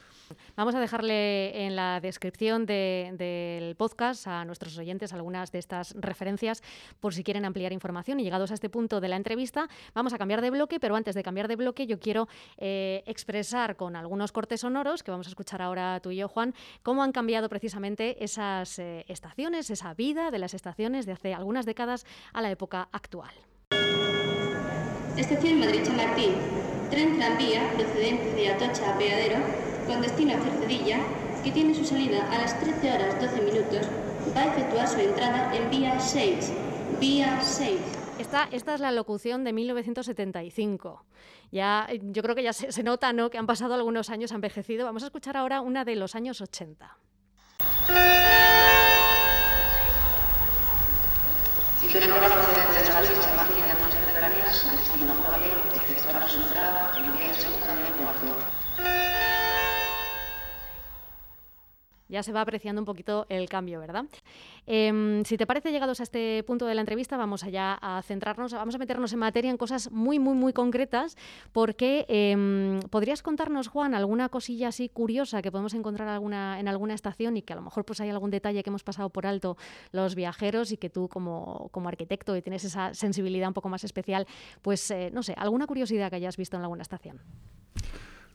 Vamos 0.56 0.74
a 0.74 0.80
dejarle 0.80 1.66
en 1.66 1.76
la 1.76 2.00
descripción 2.00 2.66
del 2.66 3.76
podcast 3.76 4.26
a 4.26 4.44
nuestros 4.44 4.78
oyentes 4.78 5.12
algunas 5.12 5.52
de 5.52 5.58
estas 5.58 5.94
referencias 5.98 6.62
por 7.00 7.14
si 7.14 7.22
quieren 7.22 7.44
ampliar 7.44 7.72
información. 7.72 8.20
Y 8.20 8.24
llegados 8.24 8.50
a 8.50 8.54
este 8.54 8.68
punto 8.68 9.00
de 9.00 9.08
la 9.08 9.16
entrevista, 9.16 9.68
vamos 9.94 10.12
a 10.12 10.18
cambiar 10.18 10.40
de 10.40 10.50
bloque, 10.50 10.80
pero 10.80 10.96
antes 10.96 11.14
de 11.14 11.22
cambiar 11.22 11.48
de 11.48 11.56
bloque 11.56 11.86
yo 11.86 11.98
quiero 11.98 12.28
eh, 12.58 13.02
expresar 13.06 13.76
con 13.76 13.96
algunos 13.96 14.32
cortes 14.32 14.60
sonoros 14.60 15.02
que 15.02 15.10
vamos 15.10 15.26
a 15.26 15.30
escuchar 15.30 15.62
ahora 15.62 16.00
tú 16.00 16.10
y 16.10 16.16
yo, 16.16 16.28
Juan, 16.28 16.54
cómo 16.82 17.02
han 17.02 17.12
cambiado 17.12 17.48
precisamente 17.48 18.22
esas 18.22 18.78
eh, 18.78 19.04
estaciones, 19.08 19.70
esa 19.70 19.94
vida 19.94 20.30
de 20.30 20.38
las 20.38 20.54
estaciones 20.54 21.06
de 21.06 21.12
hace 21.12 21.34
algunas 21.34 21.66
décadas 21.66 22.06
a 22.32 22.40
la 22.42 22.50
época 22.50 22.88
actual. 22.92 23.32
Estación 25.16 25.60
Madrid-Chamartín, 25.60 26.34
tren 26.90 27.18
tranvía 27.18 27.70
procedente 27.74 28.32
de 28.34 28.50
Atocha 28.50 28.94
a 28.94 28.98
Peadero, 28.98 29.36
con 29.86 30.00
destino 30.00 30.34
a 30.34 30.38
Cercedilla, 30.38 30.98
que 31.44 31.50
tiene 31.50 31.74
su 31.74 31.84
salida 31.84 32.26
a 32.32 32.38
las 32.38 32.58
13 32.60 32.92
horas 32.92 33.20
12 33.20 33.42
minutos, 33.42 33.86
va 34.36 34.42
a 34.42 34.46
efectuar 34.46 34.88
su 34.88 35.00
entrada 35.00 35.54
en 35.54 35.70
vía 35.70 35.98
6. 35.98 36.52
Vía 37.00 37.40
6. 37.42 37.80
Esta, 38.18 38.48
esta, 38.52 38.74
es 38.74 38.80
la 38.80 38.92
locución 38.92 39.44
de 39.44 39.52
1975. 39.52 41.04
Ya, 41.50 41.88
yo 41.90 42.22
creo 42.22 42.34
que 42.34 42.42
ya 42.42 42.52
se, 42.52 42.72
se, 42.72 42.82
nota 42.82 43.12
¿no? 43.12 43.30
que 43.30 43.38
han 43.38 43.46
pasado 43.46 43.74
algunos 43.74 44.10
años, 44.10 44.32
ha 44.32 44.36
envejecido. 44.36 44.84
Vamos 44.84 45.02
a 45.02 45.06
escuchar 45.06 45.36
ahora 45.36 45.60
una 45.60 45.84
de 45.84 45.96
los 45.96 46.14
años 46.14 46.40
80. 46.40 46.96
Si 51.82 51.88
quieren 51.88 52.10
lograr 52.10 52.30
procedentes 52.30 52.86
de 52.86 52.94
Madrid, 52.94 53.10
Chamartín 53.20 53.58
y 53.58 53.62
demás 53.62 53.92
cercanías, 53.92 54.66
al 54.68 54.76
destino 54.76 55.14
ya 62.12 62.22
se 62.22 62.32
va 62.32 62.42
apreciando 62.42 62.80
un 62.80 62.84
poquito 62.84 63.26
el 63.28 63.48
cambio, 63.48 63.80
¿verdad? 63.80 64.04
Em, 64.66 65.24
si 65.24 65.36
te 65.36 65.46
parece, 65.46 65.72
llegados 65.72 65.98
a 66.00 66.02
este 66.02 66.44
punto 66.44 66.66
de 66.66 66.74
la 66.74 66.82
entrevista, 66.82 67.16
vamos 67.16 67.42
allá 67.42 67.78
a 67.80 68.02
centrarnos, 68.02 68.52
vamos 68.52 68.74
a 68.74 68.78
meternos 68.78 69.12
en 69.12 69.18
materia 69.18 69.50
en 69.50 69.56
cosas 69.56 69.90
muy, 69.90 70.18
muy, 70.18 70.34
muy 70.34 70.52
concretas, 70.52 71.16
porque 71.52 72.04
em, 72.08 72.80
podrías 72.90 73.22
contarnos, 73.22 73.68
Juan, 73.68 73.94
alguna 73.94 74.28
cosilla 74.28 74.68
así 74.68 74.88
curiosa 74.88 75.42
que 75.42 75.50
podemos 75.50 75.74
encontrar 75.74 76.20
en 76.22 76.68
alguna 76.68 76.94
estación 76.94 77.36
y 77.36 77.42
que 77.42 77.54
a 77.54 77.56
lo 77.56 77.62
mejor 77.62 77.84
pues 77.84 78.00
hay 78.00 78.10
algún 78.10 78.30
detalle 78.30 78.62
que 78.62 78.70
hemos 78.70 78.84
pasado 78.84 79.08
por 79.08 79.26
alto 79.26 79.56
los 79.90 80.14
viajeros 80.14 80.70
y 80.70 80.76
que 80.76 80.90
tú 80.90 81.08
como, 81.08 81.70
como 81.72 81.88
arquitecto 81.88 82.36
y 82.36 82.42
tienes 82.42 82.64
esa 82.64 82.92
sensibilidad 82.94 83.48
un 83.48 83.54
poco 83.54 83.70
más 83.70 83.84
especial, 83.84 84.26
pues 84.60 84.90
eh, 84.90 85.10
no 85.12 85.22
sé, 85.22 85.34
alguna 85.38 85.66
curiosidad 85.66 86.10
que 86.10 86.16
hayas 86.16 86.36
visto 86.36 86.56
en 86.56 86.62
alguna 86.62 86.82
estación. 86.82 87.20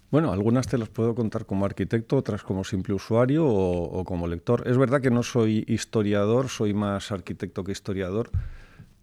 Bueno, 0.09 0.31
algunas 0.31 0.67
te 0.67 0.77
las 0.77 0.87
puedo 0.87 1.15
contar 1.15 1.45
como 1.45 1.65
arquitecto, 1.65 2.15
otras 2.15 2.41
como 2.41 2.63
simple 2.63 2.93
usuario 2.93 3.45
o, 3.45 4.05
como 4.05 4.27
lector. 4.27 4.65
Es 4.65 4.77
verdad 4.77 5.01
que 5.01 5.11
no 5.11 5.21
soy 5.21 5.65
historiador, 5.67 6.47
soy 6.47 6.73
más 6.73 7.11
arquitecto 7.11 7.65
que 7.65 7.73
historiador, 7.73 8.29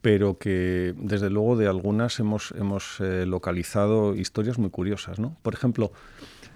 pero 0.01 0.39
que 0.39 0.95
desde 0.97 1.29
luego 1.29 1.59
de 1.59 1.69
algunas 1.69 2.19
hemos, 2.21 2.53
hemos 2.53 3.01
eh, 3.01 3.27
localizado 3.27 4.15
historias 4.15 4.59
muy 4.59 4.71
curiosas. 4.71 5.19
¿no? 5.19 5.37
Por 5.43 5.53
ejemplo, 5.53 5.93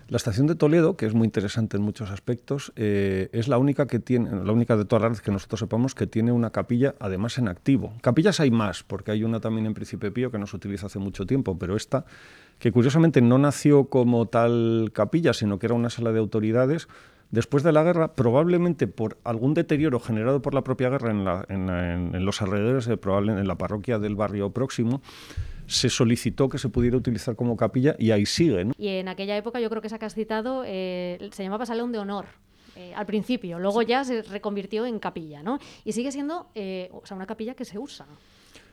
la 0.09 0.17
estación 0.17 0.47
de 0.47 0.55
Toledo, 0.55 0.97
que 0.97 1.05
es 1.05 1.13
muy 1.13 1.27
interesante 1.27 1.77
en 1.77 1.83
muchos 1.83 2.11
aspectos, 2.11 2.73
eh, 2.77 3.29
es 3.33 3.47
la 3.47 3.59
única 3.59 3.87
que 3.87 3.99
tiene, 3.99 4.43
la 4.43 4.53
única 4.53 4.79
de 4.79 4.87
todas 4.87 5.11
las 5.11 5.21
que 5.21 5.31
nosotros 5.31 5.61
sepamos 5.61 5.95
que 5.95 6.07
tiene 6.07 6.33
una 6.33 6.49
capilla 6.49 6.95
además 6.99 7.37
en 7.37 7.49
activo. 7.49 7.93
Capillas 8.01 8.41
hay 8.41 8.51
más, 8.51 8.83
porque 8.83 9.11
hay 9.11 9.23
una 9.23 9.41
también 9.41 9.67
en 9.67 9.75
Príncipe 9.75 10.11
Pío 10.11 10.31
que 10.31 10.39
no 10.39 10.47
se 10.47 10.57
utiliza 10.57 10.87
hace 10.87 10.99
mucho 10.99 11.27
tiempo, 11.27 11.59
pero 11.59 11.77
esta, 11.77 12.07
que 12.59 12.73
curiosamente 12.73 13.21
no 13.21 13.39
nació 13.39 13.85
como 13.85 14.27
tal 14.27 14.91
capilla, 14.93 15.33
sino 15.33 15.59
que 15.59 15.67
era 15.67 15.75
una 15.75 15.91
sala 15.91 16.13
de 16.13 16.19
autoridades, 16.19 16.89
después 17.31 17.63
de 17.63 17.73
la 17.73 17.83
guerra, 17.83 18.15
probablemente 18.15 18.87
por 18.87 19.19
algún 19.25 19.55
deterioro 19.55 20.01
generado 20.01 20.43
por 20.43 20.55
la 20.55 20.63
propia 20.63 20.89
guerra 20.89 21.11
en, 21.49 22.25
los 22.25 22.43
alrededores, 22.43 22.87
de, 22.87 22.97
probablemente 22.97 23.43
en 23.43 23.49
la 23.49 23.59
parroquia 23.59 23.99
del 23.99 24.17
barrio 24.17 24.51
próximo, 24.51 25.03
se 25.67 25.91
solicitó 25.91 26.49
que 26.49 26.59
se 26.59 26.69
pudiera 26.69 26.97
utilizar 26.97 27.37
como 27.37 27.57
capilla 27.57 27.95
y 27.99 28.11
ahí 28.11 28.25
sigue. 28.27 28.67
Y 28.79 28.89
en 28.89 29.09
aquella 29.09 29.37
época 29.37 29.61
yo 29.61 29.69
creo 29.69 29.83
que 29.83 29.89
esa 29.89 29.99
que 29.99 30.07
has 30.07 30.15
citado 30.15 30.65
eh, 30.67 31.29
se 31.33 31.43
llamaba 31.43 31.67
Salón 31.67 31.93
de 31.93 31.99
Honor. 31.99 32.27
Eh, 32.77 32.95
al 32.95 33.07
principio, 33.07 33.59
luego 33.59 33.83
ya 33.83 34.05
se 34.05 34.23
reconvirtió 34.23 34.87
en 34.87 35.01
capilla, 35.01 35.43
¿no? 35.43 35.59
Y 35.85 35.93
sigue 35.93 36.13
siendo 36.13 36.47
eh, 36.55 36.89
o 36.93 37.05
sea, 37.05 37.17
una 37.17 37.27
capilla 37.27 37.55
que 37.55 37.65
se 37.65 37.77
usa. 37.77 38.07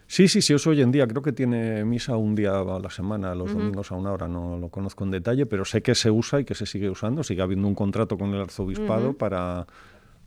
Sí, 0.08 0.28
sí, 0.28 0.42
sí, 0.42 0.54
uso 0.54 0.70
hoy 0.70 0.82
en 0.82 0.92
día. 0.92 1.08
Creo 1.08 1.22
que 1.22 1.32
tiene 1.32 1.84
misa 1.84 2.16
un 2.16 2.36
día 2.36 2.60
a 2.60 2.80
la 2.80 2.90
semana, 2.90 3.34
los 3.34 3.54
domingos 3.54 3.92
a 3.92 3.96
una 3.96 4.12
hora. 4.12 4.28
No 4.28 4.58
lo 4.58 4.70
conozco 4.70 5.04
en 5.04 5.12
detalle, 5.12 5.46
pero 5.46 5.66
sé 5.66 5.82
que 5.82 5.96
se 5.96 6.12
usa 6.12 6.40
y 6.40 6.46
que 6.46 6.54
se 6.54 6.66
sigue 6.66 6.90
usando. 6.90 7.24
Sigue 7.24 7.42
habiendo 7.42 7.68
un 7.68 7.76
contrato 7.76 8.18
con 8.18 8.34
el 8.34 8.42
arzobispado 8.42 9.14
para, 9.14 9.66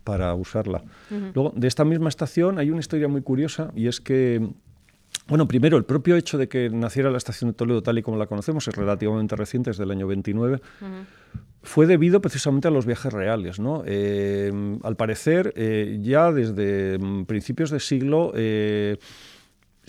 para 0.03 0.33
usarla. 0.35 0.83
Luego, 1.33 1.53
de 1.55 1.67
esta 1.67 1.85
misma 1.85 2.09
estación 2.09 2.59
hay 2.59 2.71
una 2.71 2.81
historia 2.81 3.07
muy 3.07 3.21
curiosa 3.21 3.71
y 3.75 3.87
es 3.87 4.01
que 4.01 4.49
bueno, 5.27 5.47
primero, 5.47 5.77
el 5.77 5.85
propio 5.85 6.15
hecho 6.15 6.37
de 6.39 6.47
que 6.47 6.69
naciera 6.71 7.11
la 7.11 7.17
estación 7.17 7.51
de 7.51 7.55
Toledo 7.55 7.83
tal 7.83 7.99
y 7.99 8.01
como 8.01 8.17
la 8.17 8.25
conocemos 8.25 8.67
es 8.67 8.75
relativamente 8.75 9.35
reciente, 9.35 9.69
es 9.69 9.77
del 9.77 9.91
año 9.91 10.07
29, 10.07 10.59
fue 11.61 11.85
debido 11.85 12.19
precisamente 12.19 12.67
a 12.67 12.71
los 12.71 12.87
viajes 12.87 13.13
reales. 13.13 13.59
¿no? 13.59 13.83
Eh, 13.85 14.51
al 14.81 14.95
parecer, 14.95 15.53
eh, 15.55 15.99
ya 16.01 16.31
desde 16.31 16.97
principios 17.27 17.69
de 17.69 17.79
siglo 17.79 18.31
eh, 18.35 18.97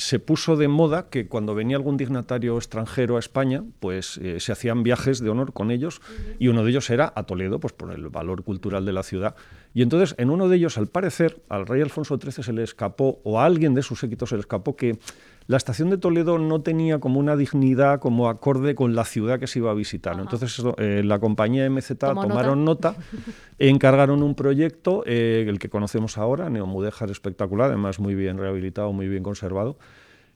se 0.01 0.19
puso 0.19 0.57
de 0.57 0.67
moda 0.67 1.09
que 1.11 1.29
cuando 1.29 1.55
venía 1.55 1.77
algún 1.77 1.97
dignatario 1.97 2.57
extranjero 2.57 3.17
a 3.17 3.19
España, 3.19 3.63
pues 3.81 4.19
se 4.39 4.53
hacían 4.53 4.83
viajes 4.83 5.21
de 5.21 5.29
honor 5.29 5.53
con 5.53 5.71
ellos 5.71 6.01
y 6.39 6.49
uno 6.49 6.65
de 6.65 6.71
ellos 6.71 6.89
era 6.91 7.13
a 7.15 7.25
Toledo, 7.25 7.61
pues 7.61 7.73
por 7.73 7.93
el 7.93 8.09
valor 8.09 8.43
cultural 8.43 8.85
de 8.85 8.93
la 8.93 9.03
ciudad. 9.03 9.35
Y 9.75 9.83
entonces 9.83 10.15
en 10.19 10.31
uno 10.31 10.49
de 10.49 10.57
ellos, 10.57 10.79
al 10.79 10.87
parecer, 10.89 11.43
al 11.49 11.67
rey 11.67 11.83
Alfonso 11.83 12.19
XIII 12.19 12.43
se 12.43 12.53
le 12.53 12.63
escapó, 12.63 13.21
o 13.25 13.41
a 13.41 13.45
alguien 13.45 13.75
de 13.75 13.83
sus 13.83 14.01
séquitos 14.01 14.31
se 14.31 14.37
le 14.37 14.41
escapó 14.41 14.75
que 14.75 14.99
la 15.47 15.57
estación 15.57 15.91
de 15.91 15.99
Toledo 15.99 16.39
no 16.39 16.61
tenía 16.61 17.01
como 17.01 17.19
una 17.19 17.37
dignidad 17.37 17.99
como 17.99 18.29
acorde 18.29 18.75
con 18.75 18.95
la 18.95 19.05
ciudad 19.05 19.41
que 19.41 19.47
se 19.47 19.59
iba 19.59 19.71
a 19.71 19.75
visitar. 19.75 20.19
Entonces 20.21 20.63
eh, 20.79 21.03
la 21.05 21.19
compañía 21.19 21.69
MZ 21.69 21.99
tomaron 21.99 22.65
nota, 22.65 22.95
encargaron 23.59 24.23
un 24.23 24.35
proyecto, 24.35 25.03
eh, 25.07 25.45
el 25.49 25.59
que 25.59 25.69
conocemos 25.69 26.19
ahora, 26.19 26.49
Neomudéjar 26.51 27.11
espectacular, 27.11 27.69
además 27.69 27.99
muy 27.99 28.15
bien 28.15 28.39
rehabilitado, 28.39 28.93
muy 28.93 29.09
bien 29.09 29.23
conservado. 29.23 29.77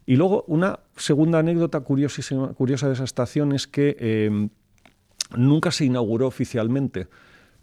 Y 0.07 0.17
luego 0.17 0.45
una 0.49 0.81
segunda 0.97 1.39
anécdota 1.39 1.81
curiosa 1.81 2.87
de 2.89 2.93
esa 2.93 3.05
estación 3.05 3.53
es 3.53 3.67
que 3.67 3.97
eh, 3.99 4.49
nunca 5.37 5.71
se 5.71 5.85
inauguró 5.85 6.27
oficialmente. 6.27 7.09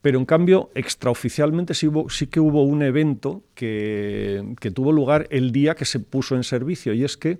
Pero 0.01 0.17
en 0.17 0.25
cambio, 0.25 0.71
extraoficialmente 0.73 1.73
sí, 1.73 1.87
que 2.27 2.39
hubo 2.39 2.63
un 2.63 2.81
evento 2.81 3.43
que, 3.53 4.55
tuvo 4.73 4.91
lugar 4.91 5.27
el 5.29 5.51
día 5.51 5.75
que 5.75 5.85
se 5.85 5.99
puso 5.99 6.35
en 6.35 6.43
servicio, 6.43 6.93
y 6.93 7.03
es 7.03 7.17
que 7.17 7.37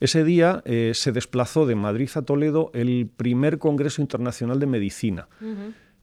ese 0.00 0.22
día 0.22 0.62
eh, 0.66 0.92
se 0.94 1.12
desplazó 1.12 1.66
de 1.66 1.76
Madrid 1.76 2.10
a 2.14 2.22
Toledo 2.22 2.70
el 2.74 3.08
primer 3.16 3.58
Congreso 3.58 4.02
Internacional 4.02 4.60
de 4.60 4.66
Medicina. 4.66 5.28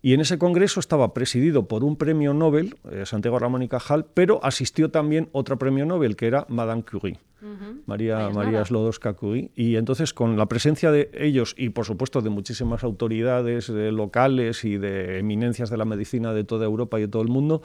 Y 0.02 0.14
en 0.14 0.22
ese 0.22 0.38
congreso 0.38 0.80
estaba 0.80 1.14
presidido 1.14 1.68
por 1.68 1.84
un 1.84 1.96
premio 1.96 2.34
Nobel, 2.34 2.76
eh, 2.92 3.06
Santiago 3.06 3.38
Ramón 3.38 3.62
y 3.62 3.68
Cajal, 3.68 4.06
pero 4.14 4.44
asistió 4.44 4.90
también 4.90 5.30
otro 5.32 5.58
premio 5.60 5.86
Nobel, 5.86 6.16
que 6.16 6.28
era 6.28 6.46
Madame 6.50 6.84
Curie. 6.84 7.20
María, 7.88 8.30
María 8.30 8.64
Slodowska 8.64 9.14
Curie. 9.14 9.50
Y 9.56 9.76
entonces, 9.76 10.14
con 10.14 10.38
la 10.38 10.46
presencia 10.46 10.92
de 10.92 11.10
ellos 11.14 11.56
y, 11.58 11.70
por 11.70 11.86
supuesto, 11.86 12.22
de 12.22 12.30
muchísimas 12.30 12.84
autoridades 12.84 13.70
locales 13.70 14.64
y 14.64 14.78
de 14.78 15.20
eminencias 15.20 15.70
de 15.70 15.78
la 15.78 15.86
medicina 15.86 16.34
de 16.34 16.44
toda 16.44 16.66
Europa 16.66 17.00
y 17.00 17.04
de 17.04 17.08
todo 17.08 17.24
el 17.24 17.30
mundo, 17.30 17.64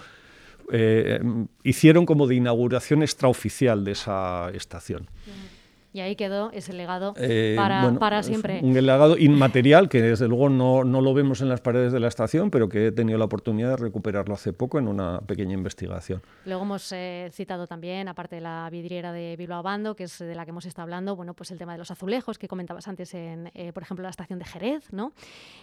eh, 0.72 1.20
hicieron 1.62 2.06
como 2.06 2.26
de 2.26 2.34
inauguración 2.36 3.02
extraoficial 3.02 3.84
de 3.84 3.92
esa 3.92 4.50
estación. 4.50 5.08
Y 5.96 6.00
ahí 6.00 6.14
quedó 6.14 6.50
ese 6.52 6.74
legado 6.74 7.14
eh, 7.16 7.54
para, 7.56 8.22
siempre. 8.22 8.60
Un 8.62 8.74
legado 8.74 9.16
inmaterial 9.16 9.88
que 9.88 10.02
desde 10.02 10.28
luego 10.28 10.50
no, 10.50 10.84
no, 10.84 11.00
lo 11.00 11.14
vemos 11.14 11.40
en 11.40 11.48
las 11.48 11.62
paredes 11.62 11.90
de 11.90 12.00
la 12.00 12.08
estación, 12.08 12.50
pero 12.50 12.68
que 12.68 12.88
he 12.88 12.92
tenido 12.92 13.18
la 13.18 13.24
oportunidad 13.24 13.70
de 13.70 13.76
recuperarlo 13.78 14.34
hace 14.34 14.52
poco 14.52 14.78
en 14.78 14.88
una 14.88 15.20
pequeña 15.20 15.54
investigación. 15.54 16.20
Luego 16.44 16.64
hemos 16.64 16.92
eh, 16.92 17.30
citado 17.32 17.66
también, 17.66 18.08
aparte 18.08 18.34
de 18.34 18.42
la 18.42 18.68
vidriera 18.70 19.10
de 19.10 19.36
Bilbao 19.38 19.62
Bando, 19.62 19.96
que 19.96 20.04
es 20.04 20.18
de 20.18 20.34
la 20.34 20.44
que 20.44 20.50
hemos 20.50 20.66
estado 20.66 20.82
hablando, 20.82 21.16
bueno, 21.16 21.32
pues 21.32 21.50
el 21.50 21.56
tema 21.56 21.72
de 21.72 21.78
los 21.78 21.90
azulejos 21.90 22.36
que 22.36 22.46
comentabas 22.46 22.86
antes 22.88 23.14
en, 23.14 23.50
eh, 23.54 23.72
por 23.72 23.82
ejemplo, 23.82 24.02
la 24.02 24.10
estación 24.10 24.38
de 24.38 24.44
Jerez, 24.44 24.92
¿no? 24.92 25.14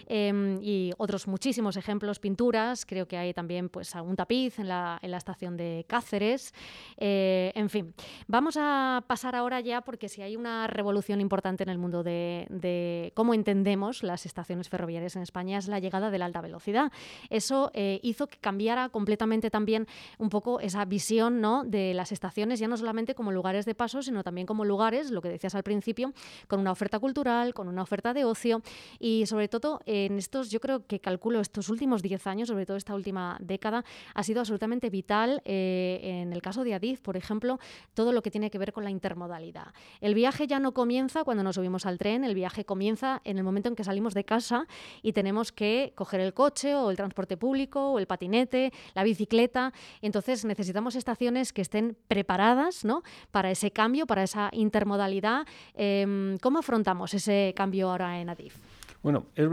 Em, 0.08 0.58
y 0.63 0.93
otros 0.98 1.28
muchísimos 1.28 1.78
ejemplos, 1.78 2.17
pinturas, 2.17 2.88
creo 2.88 3.08
que 3.08 3.17
hay 3.17 3.36
también 3.36 3.69
pues 3.69 3.96
algún 3.96 4.15
tapiz 4.15 4.58
en 4.58 4.67
la, 4.67 4.98
en 5.04 5.12
la 5.12 5.17
estación 5.17 5.58
de 5.58 5.86
Cáceres, 5.88 6.56
en 6.98 7.69
fin. 7.69 7.93
Vamos 8.28 8.58
a 8.60 9.04
pasar 9.06 9.36
ahora 9.36 9.62
ya, 9.62 9.82
porque 9.82 10.10
si 10.10 10.22
hay 10.23 10.36
una 10.36 10.67
revolución 10.67 11.21
importante 11.21 11.63
en 11.63 11.69
el 11.69 11.77
mundo 11.77 12.03
de, 12.03 13.12
cómo 13.13 13.33
entendemos 13.33 14.03
las 14.03 14.25
estaciones 14.25 14.69
ferroviarias 14.69 15.15
en 15.15 15.21
España 15.21 15.57
es 15.57 15.67
la 15.67 15.79
llegada 15.79 16.12
de 16.12 16.17
la 16.17 16.25
alta 16.25 16.41
velocidad. 16.41 16.91
Eso 17.29 17.71
eh, 17.73 17.99
hizo 18.03 18.27
que 18.27 18.38
cambiara 18.38 18.89
completamente 18.89 19.49
también 19.49 19.88
un 20.17 20.29
poco 20.29 20.59
esa 20.59 20.86
visión 20.86 21.41
¿no? 21.41 21.63
de 21.65 21.93
las 21.93 22.12
estaciones, 22.12 22.59
ya 22.59 22.67
no 22.67 22.77
solamente 22.77 23.15
como 23.15 23.31
lugares 23.31 23.65
de 23.65 23.75
paso, 23.75 24.01
sino 24.01 24.23
también 24.23 24.47
como 24.47 24.65
lugares, 24.65 25.12
lo 25.12 25.21
que 25.21 25.29
decías 25.29 25.55
al 25.55 25.63
principio, 25.63 26.13
con 26.47 26.59
una 26.59 26.71
oferta 26.71 26.99
cultural, 26.99 27.53
con 27.53 27.67
una 27.67 27.81
oferta 27.81 28.13
de 28.13 28.23
ocio 28.23 28.62
y 28.99 29.25
sobre 29.25 29.49
todo 29.49 29.81
en 29.86 30.17
estos, 30.17 30.49
yo 30.49 30.59
creo 30.59 30.86
que 30.88 30.99
calculo 30.99 31.41
estos 31.41 31.69
últimos 31.69 32.01
10 32.01 32.27
años, 32.27 32.47
sobre 32.47 32.65
todo 32.65 32.77
esta 32.77 32.95
última 32.95 33.38
década, 33.41 33.83
ha 34.13 34.23
sido 34.23 34.39
absolutamente 34.39 34.89
vital 34.89 35.41
eh, 35.45 35.99
en 36.01 36.31
el 36.31 36.41
caso 36.41 36.63
de 36.63 36.73
Adif, 36.73 37.01
por 37.01 37.17
ejemplo, 37.17 37.59
todo 37.93 38.13
lo 38.13 38.21
que 38.21 38.31
tiene 38.31 38.49
que 38.49 38.57
ver 38.57 38.71
con 38.71 38.83
la 38.83 38.89
intermodalidad. 38.89 39.73
El 40.13 40.15
viaje 40.15 40.45
ya 40.45 40.60
no 40.60 40.76
comienza 40.76 41.23
cuando 41.23 41.41
nos 41.41 41.56
subimos 41.56 41.88
al 41.88 41.97
tren, 41.97 42.23
el 42.23 42.36
viaje 42.36 42.65
comienza 42.65 43.19
en 43.23 43.39
el 43.39 43.43
momento 43.43 43.69
en 43.69 43.76
que 43.76 43.84
salimos 43.84 44.13
de 44.13 44.23
casa 44.23 44.67
y 45.02 45.13
tenemos 45.13 45.52
que 45.52 45.91
coger 45.95 46.19
el 46.19 46.36
coche 46.36 46.76
o 46.76 46.91
el 46.91 46.97
transporte 46.97 47.36
público 47.36 47.93
o 47.93 47.97
el 47.97 48.06
patinete, 48.06 48.71
la 48.93 49.04
bicicleta. 49.04 49.73
Entonces 50.04 50.45
necesitamos 50.45 50.95
estaciones 50.95 51.52
que 51.52 51.63
estén 51.63 51.97
preparadas 52.08 52.86
¿no? 52.86 53.02
para 53.32 53.49
ese 53.49 53.71
cambio, 53.71 54.06
para 54.06 54.21
esa 54.21 54.52
intermodalidad. 54.52 55.47
Em, 55.73 56.38
¿Cómo 56.38 56.60
afrontamos 56.60 57.15
ese 57.15 57.56
cambio 57.56 57.89
ahora 57.89 58.21
en 58.21 58.30
ADIF? 58.30 58.56
Bueno, 59.02 59.26
es, 59.34 59.49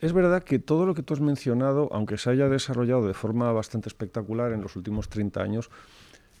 es 0.00 0.12
verdad 0.12 0.42
que 0.42 0.58
todo 0.58 0.84
lo 0.84 0.92
que 0.92 1.02
tú 1.02 1.14
has 1.14 1.22
mencionado, 1.22 1.88
aunque 1.90 2.18
se 2.18 2.28
haya 2.28 2.50
desarrollado 2.50 3.06
de 3.06 3.14
forma 3.14 3.50
bastante 3.52 3.88
espectacular 3.88 4.52
en 4.52 4.60
los 4.60 4.76
últimos 4.76 5.08
30 5.08 5.40
años, 5.40 5.70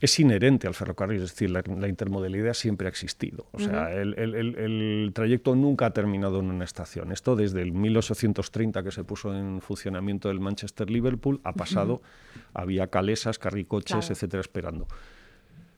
es 0.02 0.18
inherente 0.18 0.66
al 0.66 0.74
ferrocarril, 0.74 1.22
es 1.22 1.30
decir, 1.30 1.48
la, 1.48 1.62
intermodalidad 1.86 2.54
siempre 2.54 2.88
ha 2.88 2.90
existido. 2.90 3.46
O 3.52 3.60
sea, 3.60 3.92
el, 3.92 5.12
trayecto 5.14 5.54
nunca 5.54 5.86
ha 5.86 5.92
terminado 5.92 6.40
en 6.40 6.46
una 6.46 6.64
estación. 6.64 7.12
Esto 7.12 7.36
desde 7.36 7.62
el 7.62 7.70
1830 7.70 8.82
que 8.82 8.90
se 8.90 9.04
puso 9.04 9.32
en 9.32 9.60
funcionamiento 9.60 10.28
el 10.28 10.40
Manchester-Liverpool 10.40 11.40
ha 11.44 11.52
pasado, 11.52 12.02
había 12.52 12.88
calesas, 12.88 13.38
carricoches, 13.38 14.10
etcétera, 14.10 14.40
esperando. 14.40 14.88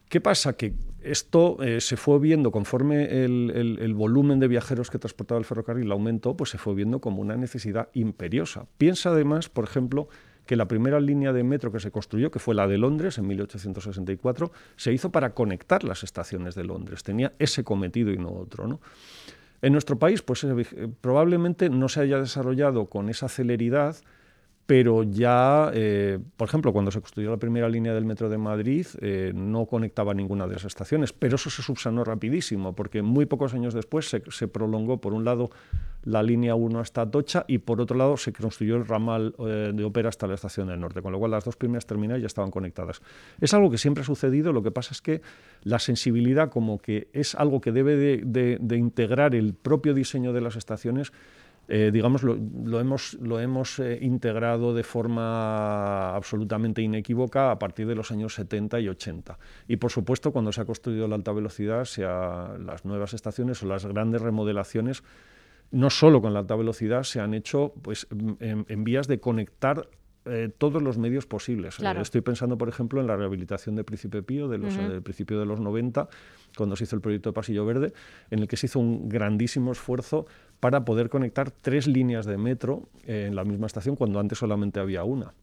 ¿Qué 0.09 0.23
pasa? 0.23 0.55
Que 0.55 0.73
esto 1.03 1.63
eh, 1.63 1.83
se 1.83 1.99
fue 1.99 2.19
viendo 2.19 2.51
conforme 2.51 3.25
el, 3.27 3.93
volumen 3.95 4.41
de 4.41 4.49
viajeros 4.49 4.91
que 4.91 4.99
transportaba 4.99 5.39
el 5.39 5.45
ferrocarril 5.45 5.93
aumentó, 5.93 6.35
pues 6.35 6.49
se 6.49 6.57
fue 6.57 6.75
viendo 6.75 7.03
como 7.03 7.21
una 7.21 7.37
necesidad 7.37 7.91
imperiosa. 7.93 8.65
Piensa 8.79 9.11
además, 9.11 9.51
por 9.51 9.65
ejemplo, 9.65 10.09
que 10.47 10.57
la 10.57 10.67
primera 10.67 11.01
línea 11.01 11.33
de 11.33 11.43
metro 11.43 11.73
que 11.73 11.81
se 11.81 11.91
construyó, 11.91 12.31
que 12.31 12.39
fue 12.39 12.55
la 12.55 12.67
de 12.67 12.79
Londres 12.79 13.19
en 13.19 13.27
1864, 13.27 14.53
se 14.77 14.93
hizo 14.93 15.11
para 15.11 15.35
conectar 15.35 15.85
las 15.85 16.03
estaciones 16.03 16.55
de 16.55 16.65
Londres. 16.65 17.03
Tenía 17.03 17.33
ese 17.39 17.65
cometido 17.65 18.11
y 18.11 18.19
no 18.19 18.31
otro. 18.33 18.67
¿no? 18.67 18.81
En 19.63 19.73
nuestro 19.73 19.99
país, 19.99 20.23
pues 20.23 20.45
eh, 20.45 20.89
probablemente 21.01 21.71
no 21.71 21.89
se 21.89 22.01
haya 22.01 22.19
desarrollado 22.19 22.87
con 22.87 23.09
esa 23.09 23.29
celeridad 23.29 23.97
pero 24.67 25.03
ya, 25.03 25.71
eh, 25.75 26.19
por 26.37 26.49
ejemplo, 26.49 26.73
cuando 26.73 26.91
se 26.91 27.01
construyó 27.01 27.31
la 27.31 27.37
primera 27.37 27.69
línea 27.69 27.93
del 27.93 28.07
metro 28.07 28.31
de 28.31 28.39
Madrid, 28.39 28.87
eh, 29.01 29.33
no 29.35 29.67
conectaba 29.67 30.15
ninguna 30.15 30.47
de 30.47 30.55
las 30.55 30.65
estaciones, 30.65 31.13
pero 31.13 31.37
eso 31.37 31.51
se 31.51 31.63
subsanó 31.63 32.03
rapidísimo, 32.03 32.75
porque 32.75 33.03
muy 33.03 33.27
pocos 33.27 33.53
años 33.53 33.75
después 33.75 34.09
se, 34.09 34.49
prolongó, 34.49 35.03
por 35.03 35.13
un 35.13 35.25
lado, 35.25 35.51
la 36.05 36.23
línea 36.23 36.55
1 36.55 36.79
hasta 36.81 37.03
Atocha 37.03 37.45
y 37.47 37.59
por 37.59 37.81
otro 37.81 37.97
lado 37.97 38.17
se 38.17 38.33
construyó 38.33 38.77
el 38.77 38.87
ramal 38.87 39.35
eh, 39.39 39.73
de 39.75 39.85
ópera 39.85 40.09
hasta 40.09 40.27
la 40.27 40.35
estación 40.35 40.69
del 40.69 40.81
norte, 40.81 41.03
con 41.03 41.13
lo 41.13 41.19
cual 41.19 41.33
las 41.33 41.45
dos 41.45 41.57
primeras 41.57 41.85
terminales 41.85 42.23
ya 42.23 42.27
estaban 42.27 42.51
conectadas. 42.51 43.03
Es 43.41 43.53
algo 43.53 43.71
que 43.71 43.79
siempre 43.79 44.03
ha 44.03 44.07
sucedido, 44.07 44.53
lo 44.55 44.63
que 44.63 44.71
pasa 44.71 44.93
es 44.93 45.03
que 45.03 45.21
la 45.63 45.79
sensibilidad 45.79 46.51
como 46.51 46.79
que 46.79 47.09
es 47.13 47.35
algo 47.35 47.61
que 47.61 47.73
debe 47.73 47.97
de 47.97 48.77
integrar 48.77 49.35
el 49.35 49.53
propio 49.53 49.93
diseño 49.93 50.33
de 50.33 50.41
las 50.41 50.57
estaciones, 50.57 51.13
eh, 51.69 51.91
digamos, 51.93 52.23
lo, 52.23 52.81
hemos, 52.81 53.15
lo 53.15 53.41
hemos 53.41 53.79
eh, 53.79 53.99
integrado 54.03 54.75
de 54.75 54.83
forma 54.83 56.15
absolutamente 56.15 56.83
inequívoca 56.83 57.51
a 57.51 57.59
partir 57.59 57.87
de 57.87 57.95
los 57.95 58.11
años 58.11 58.35
70 58.35 58.81
y 58.81 58.89
80. 58.89 59.39
Y 59.69 59.77
por 59.77 59.91
supuesto, 59.91 60.33
cuando 60.33 60.53
se 60.53 60.61
ha 60.61 60.65
construido 60.65 61.09
la 61.09 61.17
alta 61.17 61.33
velocidad, 61.33 61.85
sea 61.85 62.55
las 62.59 62.85
nuevas 62.85 63.15
estaciones 63.15 63.63
o 63.63 63.67
las 63.67 63.87
grandes 63.87 64.21
remodelaciones, 64.21 65.03
no 65.71 65.91
solo 65.91 66.21
con 66.21 66.35
la 66.35 66.41
alta 66.41 66.55
velocidad, 66.55 67.03
se 67.03 67.21
han 67.21 67.35
hecho 67.35 67.73
pues, 67.83 68.07
en 68.39 68.85
vías 68.85 69.09
de 69.09 69.19
conectar 69.19 69.89
eh, 70.27 70.51
todos 70.57 70.83
los 70.83 70.99
medios 70.99 71.27
posibles. 71.27 71.79
estoy 72.01 72.21
pensando, 72.21 72.57
por 72.59 72.69
ejemplo, 72.69 73.01
en 73.01 73.07
la 73.07 73.17
rehabilitación 73.17 73.77
de 73.77 73.85
Príncipe 73.85 74.23
Pío 74.23 74.49
de 74.49 74.59
los, 74.59 74.77
del 74.77 75.03
principio 75.03 75.39
de 75.39 75.47
los 75.47 75.61
90, 75.61 76.09
cuando 76.57 76.77
se 76.77 76.85
hizo 76.85 76.97
el 76.97 77.03
proyecto 77.03 77.31
de 77.31 77.35
Pasillo 77.35 77.65
Verde, 77.67 77.93
en 78.31 78.41
el 78.41 78.49
que 78.49 78.57
se 78.57 78.67
hizo 78.67 78.79
un 78.79 79.09
grandísimo 79.09 79.73
esfuerzo 79.73 80.27
para 80.61 80.85
poder 80.85 81.09
conectar 81.09 81.51
tres 81.51 81.87
líneas 81.87 82.27
de 82.27 82.39
metro 82.39 82.89
en 83.07 83.35
la 83.35 83.45
misma 83.45 83.67
estación, 83.67 83.97
cuando 83.97 84.21
antes 84.21 84.39
solamente 84.39 84.81
había 84.81 85.05
una 85.05 85.35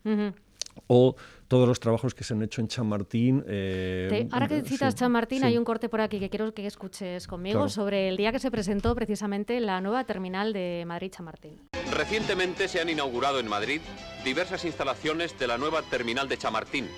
o 0.88 1.16
todos 1.48 1.68
los 1.68 1.80
trabajos 1.80 2.14
que 2.14 2.24
se 2.24 2.34
han 2.34 2.42
hecho 2.42 2.62
en 2.62 2.68
Chamartín. 2.68 3.44
Eh, 3.48 4.28
ahora 4.32 4.48
que 4.48 4.62
citas 4.62 4.96
Chamartín, 4.96 5.44
hay 5.44 5.58
un 5.58 5.66
corte 5.66 5.90
por 5.90 6.02
aquí 6.02 6.20
que 6.20 6.30
quiero 6.30 6.54
que 6.54 6.66
escuches 6.66 7.28
conmigo 7.28 7.68
sobre 7.70 8.08
el 8.08 8.18
día 8.18 8.32
que 8.32 8.40
se 8.40 8.52
presentó 8.52 8.96
precisamente 8.96 9.60
la 9.60 9.82
nueva 9.82 10.06
terminal 10.06 10.54
de 10.54 10.84
Madrid-Chamartín. 10.88 11.60
Recientemente 12.02 12.68
se 12.68 12.82
han 12.82 12.90
inaugurado 12.90 13.40
en 13.40 13.48
Madrid 13.48 13.80
diversas 14.24 14.66
instalaciones 14.66 15.38
de 15.38 15.46
la 15.46 15.60
nueva 15.60 15.84
terminal 15.84 16.28
de 16.28 16.36
Chamartín, 16.36 16.90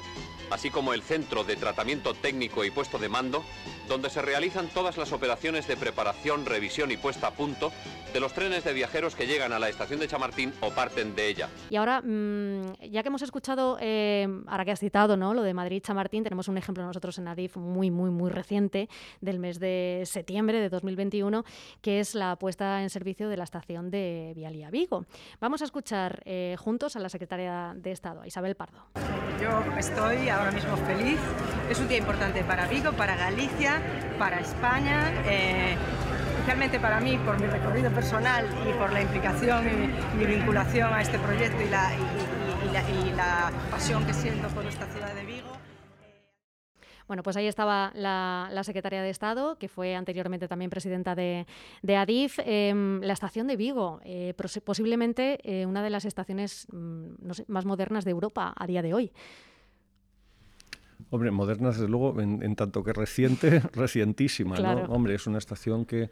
así 0.50 0.70
como 0.70 0.94
el 0.94 1.04
centro 1.04 1.44
de 1.44 1.58
tratamiento 1.58 2.13
técnico 2.13 2.63
y 2.63 2.72
puesto 2.72 2.98
de 2.98 3.10
mando, 3.10 3.44
donde 3.88 4.10
se 4.10 4.22
realizan 4.22 4.67
todas 4.67 4.98
las 4.98 5.12
operaciones 5.12 5.67
de 5.67 5.78
preparación, 5.78 6.46
revisión 6.46 6.91
y 6.91 6.98
puesta 6.98 7.28
a 7.28 7.32
punto 7.32 7.72
de 8.13 8.19
los 8.19 8.34
trenes 8.34 8.63
de 8.63 8.74
viajeros 8.74 9.15
que 9.15 9.26
llegan 9.26 9.54
a 9.54 9.60
la 9.60 9.69
estación 9.69 10.00
de 10.00 10.08
Chamartín 10.08 10.54
o 10.62 10.69
parten 10.69 11.15
de 11.15 11.28
ella. 11.28 11.50
Y 11.69 11.76
ahora, 11.78 12.02
mm, 12.02 12.74
ya 12.91 13.02
que 13.02 13.08
hemos 13.08 13.24
escuchado, 13.24 13.78
eh, 13.82 14.28
ahora 14.48 14.65
que 14.65 14.72
has 14.72 14.80
citado 14.80 15.17
¿no? 15.17 15.34
lo 15.34 15.41
de 15.41 15.54
Madrid-Chamartín, 15.54 16.24
tenemos 16.24 16.48
un 16.48 16.58
ejemplo 16.58 16.86
nosotros 16.86 17.17
en 17.17 17.28
ADIF 17.28 17.58
muy, 17.58 17.89
muy, 17.89 18.12
muy 18.12 18.30
reciente 18.30 18.88
del 19.19 19.39
mes 19.39 19.60
de 19.60 20.04
septiembre 20.06 20.60
de 20.60 20.69
2021, 20.69 21.43
que 21.82 22.00
es 22.00 22.13
la 22.13 22.36
puesta 22.36 22.84
en 22.84 22.89
servicio 22.91 23.30
de 23.30 23.38
la 23.38 23.46
estación 23.46 23.89
de 23.89 24.34
Vialía 24.36 24.69
Vigo. 24.69 25.06
Vamos 25.39 25.62
a 25.63 25.65
escuchar 25.65 26.22
eh, 26.26 26.56
juntos 26.60 26.96
a 26.96 27.00
la 27.00 27.10
secretaria 27.10 27.74
de 27.76 27.91
Estado, 27.91 28.22
a 28.22 28.28
Isabel 28.28 28.56
Pardo. 28.56 28.86
Yo 29.41 29.60
estoy 29.78 30.30
ahora 30.30 30.52
mismo 30.52 30.78
feliz. 30.78 31.19
Es 31.69 31.80
un 31.80 31.88
día 31.88 31.98
importante 31.98 32.43
para 32.43 32.67
Vigo, 32.67 32.91
para 32.93 33.15
Galicia, 33.15 33.73
para 34.18 34.40
España. 34.40 35.12
Eh, 35.26 35.76
especialmente 36.44 36.78
para 36.78 37.00
mí, 37.00 37.18
por 37.26 37.40
mi 37.40 37.48
recorrido 37.48 37.90
personal 37.92 38.46
y 38.70 38.74
por 38.78 38.92
la 38.92 39.02
implicación 39.02 39.66
y 39.66 40.18
mi 40.18 40.26
vinculación 40.26 40.94
a 40.94 41.02
este 41.02 41.18
proyecto 41.18 41.62
y 41.62 41.70
la, 41.70 41.92
y, 41.96 43.16
la, 43.16 43.50
pasión 43.72 44.06
que 44.06 44.14
siento 44.14 44.50
por 44.50 44.66
esta 44.66 44.86
ciudad 44.88 45.14
de 45.16 45.24
Vigo. 45.24 45.48
Bueno, 47.08 47.24
pues 47.24 47.38
ahí 47.38 47.48
estaba 47.48 47.94
la, 47.96 48.62
secretaria 48.64 49.02
de 49.02 49.10
Estado, 49.10 49.58
que 49.58 49.70
fue 49.70 49.96
anteriormente 49.96 50.50
también 50.50 50.70
presidenta 50.70 51.16
de, 51.16 51.46
ADIF. 51.88 52.40
Em, 52.40 53.00
la 53.02 53.14
estación 53.14 53.48
de 53.48 53.56
Vigo, 53.56 54.02
eh, 54.04 54.34
posiblemente 54.66 55.40
eh, 55.44 55.66
una 55.66 55.82
de 55.82 55.90
las 55.90 56.04
estaciones 56.04 56.68
mm, 56.74 57.42
más 57.48 57.64
modernas 57.64 58.04
de 58.04 58.12
Europa 58.12 58.54
a 58.54 58.68
día 58.68 58.82
de 58.82 58.94
hoy. 58.94 59.14
Hombre, 61.13 61.30
moderna 61.30 61.69
desde 61.69 61.88
luego, 61.88 62.19
en, 62.19 62.56
tanto 62.56 62.84
que 62.84 62.91
reciente, 62.91 63.60
recientísima, 63.73 64.58
¿no? 64.58 64.86
Hombre, 64.86 65.13
es 65.13 65.28
una 65.28 65.38
estación 65.38 65.86
que, 65.86 66.10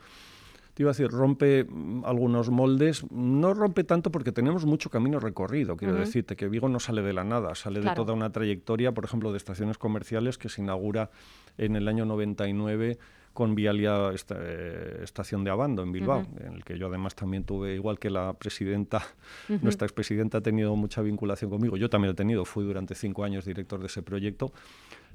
te 0.76 0.84
iba 0.84 0.92
a 0.92 0.94
decir, 0.94 1.10
rompe 1.10 1.64
mm, 1.64 2.06
algunos 2.06 2.52
moldes, 2.52 3.10
no 3.12 3.56
rompe 3.56 3.84
tanto 3.84 4.12
porque 4.12 4.32
tenemos 4.32 4.68
mucho 4.68 4.92
camino 4.92 5.20
recorrido, 5.20 5.76
quiero 5.76 5.96
decirte, 5.96 6.36
que 6.36 6.48
Vigo 6.48 6.70
no 6.70 6.80
sale 6.80 7.02
de 7.02 7.14
la 7.14 7.24
nada, 7.24 7.56
sale 7.56 7.82
de 7.82 7.90
toda 7.96 8.14
una 8.14 8.32
trayectoria, 8.32 8.92
por 8.92 9.04
ejemplo, 9.04 9.32
de 9.32 9.38
estaciones 9.38 9.80
comerciales 9.80 10.38
que 10.38 10.50
se 10.50 10.62
inaugura 10.62 11.10
en 11.58 11.76
el 11.76 11.88
año 11.88 12.06
99 12.06 13.00
con 13.34 13.56
Vialia 13.56 14.12
eh, 14.12 15.00
Estación 15.04 15.44
de 15.44 15.52
Abando 15.52 15.84
en 15.84 15.92
Bilbao, 15.92 16.26
en 16.40 16.54
el 16.54 16.64
que 16.64 16.78
yo 16.78 16.88
además 16.88 17.16
también 17.16 17.44
tuve, 17.44 17.76
igual 17.76 17.98
que 17.98 18.10
la 18.10 18.34
presidenta, 18.34 19.02
nuestra 19.62 19.86
expresidenta 19.86 20.40
ha 20.40 20.42
tenido 20.42 20.76
mucha 20.76 21.02
vinculación 21.02 21.50
conmigo, 21.50 21.78
yo 21.78 21.90
también 21.90 22.12
he 22.12 22.16
tenido, 22.16 22.44
fui 22.46 22.66
durante 22.66 22.94
cinco 22.96 23.24
años 23.24 23.46
director 23.46 23.80
de 23.80 23.88
ese 23.88 24.02
proyecto, 24.02 24.52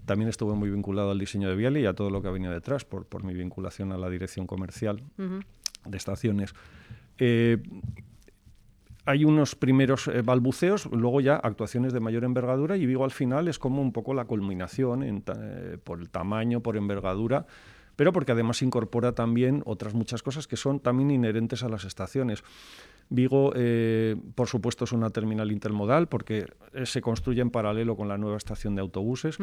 también 0.07 0.31
estuve 0.31 0.55
muy 0.55 0.71
vinculado 0.71 1.11
al 1.11 1.19
diseño 1.19 1.49
de 1.49 1.57
Vialia 1.57 1.81
y 1.83 1.87
a 1.87 1.95
todo 1.95 2.11
lo 2.11 2.23
que 2.23 2.29
ha 2.29 2.31
venido 2.31 2.53
detrás, 2.53 2.85
por, 2.85 3.05
por 3.05 3.23
mi 3.25 3.35
vinculación 3.35 3.93
a 3.93 3.99
la 3.99 4.09
dirección 4.09 4.47
comercial 4.47 5.03
de 5.19 5.97
estaciones. 5.97 6.55
Eh, 7.19 7.59
hay 9.05 9.25
unos 9.25 9.55
primeros 9.55 10.09
eh, 10.09 10.23
balbuceos, 10.23 10.87
luego 10.87 11.21
ya 11.21 11.37
actuaciones 11.37 11.93
de 11.93 12.01
mayor 12.01 12.25
envergadura 12.25 12.77
y 12.77 12.87
Vigo 12.87 13.05
al 13.05 13.13
final 13.13 13.47
es 13.47 13.59
como 13.59 13.81
un 13.81 13.93
poco 13.93 14.15
la 14.15 14.25
culminación 14.25 15.23
por 15.85 16.01
el 16.01 16.09
tamaño, 16.09 16.61
por 16.61 16.77
envergadura 16.77 17.47
pero 17.97 18.13
porque 18.13 18.33
además 18.33 18.63
incorpora 18.63 19.13
también 19.13 19.63
otras 19.67 19.95
muchas 19.95 20.23
cosas 20.23 20.47
que 20.47 20.57
son 20.57 20.81
también 20.81 21.11
inherentes 21.11 21.63
a 21.63 21.69
las 21.69 21.85
estaciones. 21.85 22.45
Vigo, 23.09 23.53
eh, 23.55 24.17
por 24.35 24.49
supuesto, 24.49 24.85
es 24.85 24.91
una 24.91 25.11
terminal 25.11 25.53
intermodal 25.53 26.09
porque 26.09 26.47
eh, 26.73 26.87
se 26.87 27.01
construye 27.01 27.41
en 27.41 27.51
paralelo 27.51 27.97
con 27.97 28.09
la 28.09 28.19
nueva 28.19 28.37
estación 28.37 28.75
de 28.75 28.81
autobuses. 28.81 29.39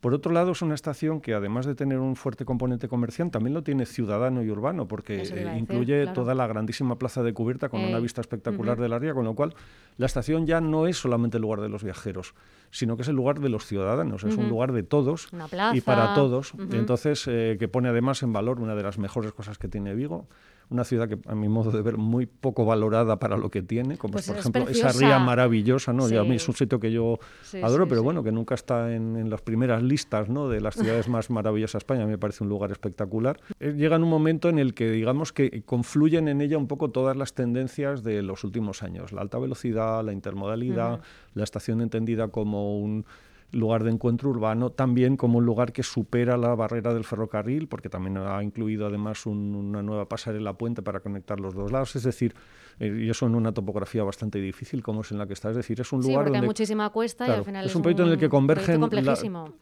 Por 0.00 0.14
otro 0.14 0.32
lado, 0.32 0.50
es 0.50 0.62
una 0.62 0.74
estación 0.74 1.20
que, 1.20 1.32
además 1.32 1.64
de 1.64 1.76
tener 1.76 1.98
un 1.98 2.16
fuerte 2.16 2.44
componente 2.44 2.88
comercial, 2.88 3.30
también 3.30 3.54
lo 3.54 3.62
tiene 3.62 3.86
ciudadano 3.86 4.42
y 4.42 4.50
urbano 4.50 4.88
porque 4.88 5.22
eh, 5.22 5.56
incluye 5.56 6.08
toda 6.08 6.34
la 6.34 6.48
grandísima 6.48 6.98
plaza 6.98 7.22
de 7.22 7.32
cubierta 7.32 7.68
con 7.68 7.84
una 7.84 8.00
vista 8.00 8.20
espectacular 8.20 8.80
de 8.80 8.88
la 8.88 8.98
ría, 8.98 9.14
con 9.14 9.24
lo 9.24 9.34
cual 9.34 9.54
la 9.96 10.06
estación 10.06 10.44
ya 10.46 10.60
no 10.60 10.88
es 10.88 10.96
solamente 10.96 11.36
el 11.36 11.42
lugar 11.42 11.60
de 11.60 11.68
los 11.68 11.84
viajeros, 11.84 12.34
sino 12.72 12.96
que 12.96 13.02
es 13.02 13.08
el 13.08 13.14
lugar 13.14 13.38
de 13.38 13.48
los 13.48 13.64
ciudadanos, 13.64 14.24
es 14.24 14.36
un 14.36 14.48
lugar 14.48 14.72
de 14.72 14.82
todos 14.82 15.28
y 15.72 15.80
para 15.82 16.14
todos. 16.14 16.52
Entonces, 16.72 17.24
que 17.24 17.68
pone 17.70 17.88
además 17.88 18.24
en 18.24 18.32
valor 18.32 18.58
una 18.58 18.74
de 18.74 18.82
las 18.82 18.98
mejores 18.98 19.32
cosas 19.32 19.56
que 19.56 19.68
tiene 19.68 19.94
Vigo, 19.94 20.26
una 20.74 20.84
ciudad 20.84 21.08
que 21.08 21.18
a 21.26 21.34
mi 21.34 21.48
modo 21.48 21.70
de 21.70 21.80
ver 21.80 21.96
muy 21.96 22.26
poco 22.26 22.64
valorada 22.64 23.18
para 23.18 23.36
lo 23.36 23.50
que 23.50 23.62
tiene, 23.62 23.96
como 23.96 24.12
pues 24.12 24.26
por 24.26 24.36
ejemplo 24.36 24.68
esa 24.68 24.92
ría 24.92 25.18
maravillosa, 25.18 25.92
¿no? 25.92 26.04
a 26.04 26.24
mí 26.24 26.36
es 26.36 26.48
un 26.48 26.54
sitio 26.54 26.78
que 26.78 26.92
yo 26.92 27.18
adoro, 27.62 27.88
pero 27.88 28.02
bueno, 28.02 28.22
que 28.22 28.32
nunca 28.32 28.54
está 28.54 28.94
en, 28.94 29.30
las 29.30 29.40
primeras 29.40 29.82
listas, 29.82 30.28
¿no? 30.28 30.48
De 30.48 30.60
las 30.60 30.74
ciudades 30.74 31.08
más 31.08 31.30
maravillosas 31.30 31.74
de 31.74 31.78
España, 31.78 32.06
me 32.06 32.18
parece 32.18 32.42
un 32.44 32.50
lugar 32.50 32.70
espectacular. 32.72 33.40
Eh, 33.60 33.74
llega 33.76 33.96
en 33.96 34.02
un 34.02 34.10
momento 34.10 34.48
en 34.48 34.58
el 34.58 34.74
que 34.74 34.90
digamos 34.90 35.32
que 35.32 35.62
confluyen 35.62 36.28
en 36.28 36.40
ella 36.40 36.58
un 36.58 36.66
poco 36.66 36.90
todas 36.90 37.16
las 37.16 37.32
tendencias 37.32 38.02
de 38.02 38.22
los 38.22 38.44
últimos 38.44 38.82
años, 38.82 39.12
la 39.12 39.22
alta 39.22 39.38
velocidad, 39.38 40.04
la 40.04 40.12
intermodalidad, 40.12 41.00
la 41.34 41.44
estación 41.44 41.80
entendida 41.80 42.28
como 42.28 42.78
un 42.78 43.06
lugar 43.54 43.84
de 43.84 43.90
encuentro 43.90 44.30
urbano, 44.30 44.70
también 44.70 45.16
como 45.16 45.38
un 45.38 45.46
lugar 45.46 45.72
que 45.72 45.82
supera 45.82 46.36
la 46.36 46.54
barrera 46.54 46.92
del 46.92 47.04
ferrocarril, 47.04 47.68
porque 47.68 47.88
también 47.88 48.18
ha 48.18 48.42
incluido 48.42 48.86
además 48.86 49.26
una 49.26 49.82
nueva 49.82 50.08
pasarela 50.08 50.54
puente 50.54 50.82
para 50.82 51.00
conectar 51.00 51.40
los 51.40 51.54
dos 51.54 51.72
lados. 51.72 51.96
Es 51.96 52.02
decir, 52.02 52.34
y 52.80 53.08
eso 53.08 53.26
en 53.26 53.34
una 53.34 53.52
topografía 53.52 54.02
bastante 54.02 54.40
difícil 54.40 54.82
como 54.82 55.02
es 55.02 55.12
en 55.12 55.18
la 55.18 55.26
que 55.26 55.32
está. 55.32 55.50
Es 55.50 55.56
decir, 55.56 55.80
es 55.80 55.92
un 55.92 56.00
lugar 56.00 56.24
donde... 56.24 56.38
hay 56.38 56.44
muchísima 56.44 56.90
cuesta 56.90 57.26
y 57.28 57.30
al 57.30 57.44
final 57.44 57.66
es, 57.66 57.74
un 57.74 57.82
proyecto 57.82 58.04
en 58.04 58.10
el 58.10 58.18
que 58.18 58.28
convergen... 58.28 58.80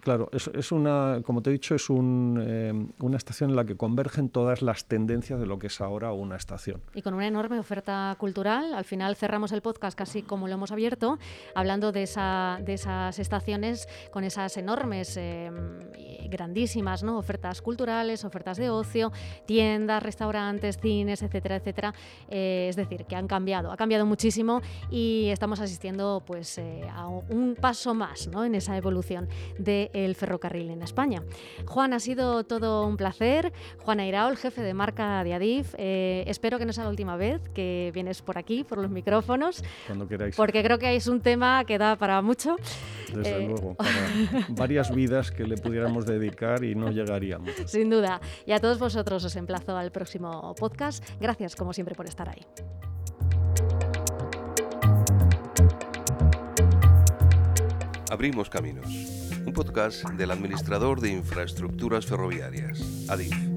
claro, 0.01 0.29
es, 0.33 0.49
es, 0.49 0.73
una, 0.73 1.21
como 1.25 1.43
te 1.43 1.51
he 1.51 1.53
dicho, 1.53 1.75
es 1.75 1.91
un, 1.91 2.43
eh, 2.45 2.73
una 3.01 3.17
estación 3.17 3.51
en 3.51 3.57
la 3.57 3.65
que 3.65 3.77
convergen 3.77 4.29
todas 4.29 4.63
las 4.63 4.87
tendencias 4.87 5.39
de 5.41 5.47
lo 5.47 5.59
que 5.59 5.67
es 5.69 5.81
ahora 5.81 6.13
una 6.13 6.37
estación. 6.37 6.81
Y 6.95 7.03
con 7.03 7.15
una 7.15 7.27
enorme 7.27 7.59
oferta 7.59 8.15
cultural. 8.19 8.75
Al 8.75 8.85
final 8.85 9.17
cerramos 9.17 9.53
el 9.53 9.63
podcast 9.63 9.97
casi 9.97 10.23
como 10.23 10.49
lo 10.49 10.55
hemos 10.55 10.73
abierto, 10.73 11.19
hablando 11.55 11.93
de, 11.93 12.05
esa, 12.05 12.59
de 12.65 12.75
esas 12.75 13.19
estaciones 13.19 13.89
con 14.11 14.25
esas 14.25 14.57
enormes, 14.57 15.17
eh, 15.17 15.51
grandísimas 16.29 17.03
¿no? 17.03 17.19
ofertas 17.19 17.63
culturales, 17.63 18.25
ofertas 18.25 18.57
de 18.57 18.71
ocio, 18.71 19.13
tiendas, 19.47 20.03
restaurantes, 20.03 20.79
cines, 20.79 21.23
etcétera, 21.23 21.57
etcétera. 21.57 21.95
es 22.29 22.77
decir, 22.77 23.02
decir 23.03 23.07
que 23.07 23.17
han 23.17 23.27
cambiado, 23.27 23.71
ha 23.71 23.77
cambiado 23.77 24.07
muchísimo 24.07 24.61
y 24.91 25.29
estamos 25.31 25.61
asistiendo 25.61 26.23
pues, 26.27 26.59
eh, 26.59 26.83
a 26.93 27.09
un 27.09 27.57
paso 27.61 27.95
más 27.95 28.29
¿no? 28.29 28.45
en 28.45 28.55
esa 28.55 28.77
evolución 28.77 29.29
del 29.59 30.15
ferrocarril 30.15 30.71
en 30.71 30.83
España. 30.83 31.23
Juan, 31.67 31.93
ha 31.93 32.01
sido 32.01 32.45
todo 32.45 32.87
un 32.87 32.97
placer. 32.97 33.53
Juan 33.85 34.01
Airaol, 34.01 34.37
jefe 34.37 34.63
de 34.63 34.75
marca 34.75 35.25
de 35.25 35.35
Adif. 35.35 35.75
Eh, 35.79 36.25
espero 36.27 36.59
que 36.59 36.67
no 36.67 36.73
sea 36.73 36.85
la 36.85 36.91
última 36.91 37.17
vez 37.17 37.49
que 37.51 37.91
vienes 37.95 38.23
por 38.23 38.39
aquí, 38.39 38.65
por 38.65 38.79
los 38.79 38.91
micrófonos. 38.91 39.63
Cuando 39.87 40.09
queráis. 40.09 40.37
Porque 40.37 40.63
creo 40.63 40.79
que 40.79 40.95
es 40.95 41.07
un 41.07 41.21
tema 41.21 41.65
que 41.65 41.79
da 41.79 41.97
para 41.97 42.23
mucho. 42.23 42.57
Desde 43.15 43.47
luego, 43.47 43.75
para 43.75 43.91
varias 44.49 44.95
vidas 44.95 45.31
que 45.31 45.45
le 45.45 45.57
pudiéramos 45.57 46.07
dedicar 46.07 46.65
y 46.65 46.75
no 46.75 46.91
llegaríamos. 46.91 47.51
Sin 47.67 47.91
duda. 47.91 48.21
Y 48.47 48.53
a 48.53 48.59
todos 48.59 48.79
vosotros 48.79 49.25
os 49.25 49.37
emplazo 49.37 49.77
al 49.77 49.93
próximo 49.93 50.55
podcast. 50.55 51.05
Gracias, 51.21 51.57
como 51.57 51.73
siempre, 51.73 51.95
por 51.95 52.07
estar 52.07 52.29
ahí. 52.29 52.45
Abrimos 58.13 58.51
Caminos, 58.51 58.85
un 59.47 59.55
podcast 59.55 60.05
del 60.05 60.33
administrador 60.33 61.01
de 61.01 61.13
infraestructuras 61.13 62.05
ferroviarias, 62.05 63.09
ADIF. 63.09 63.52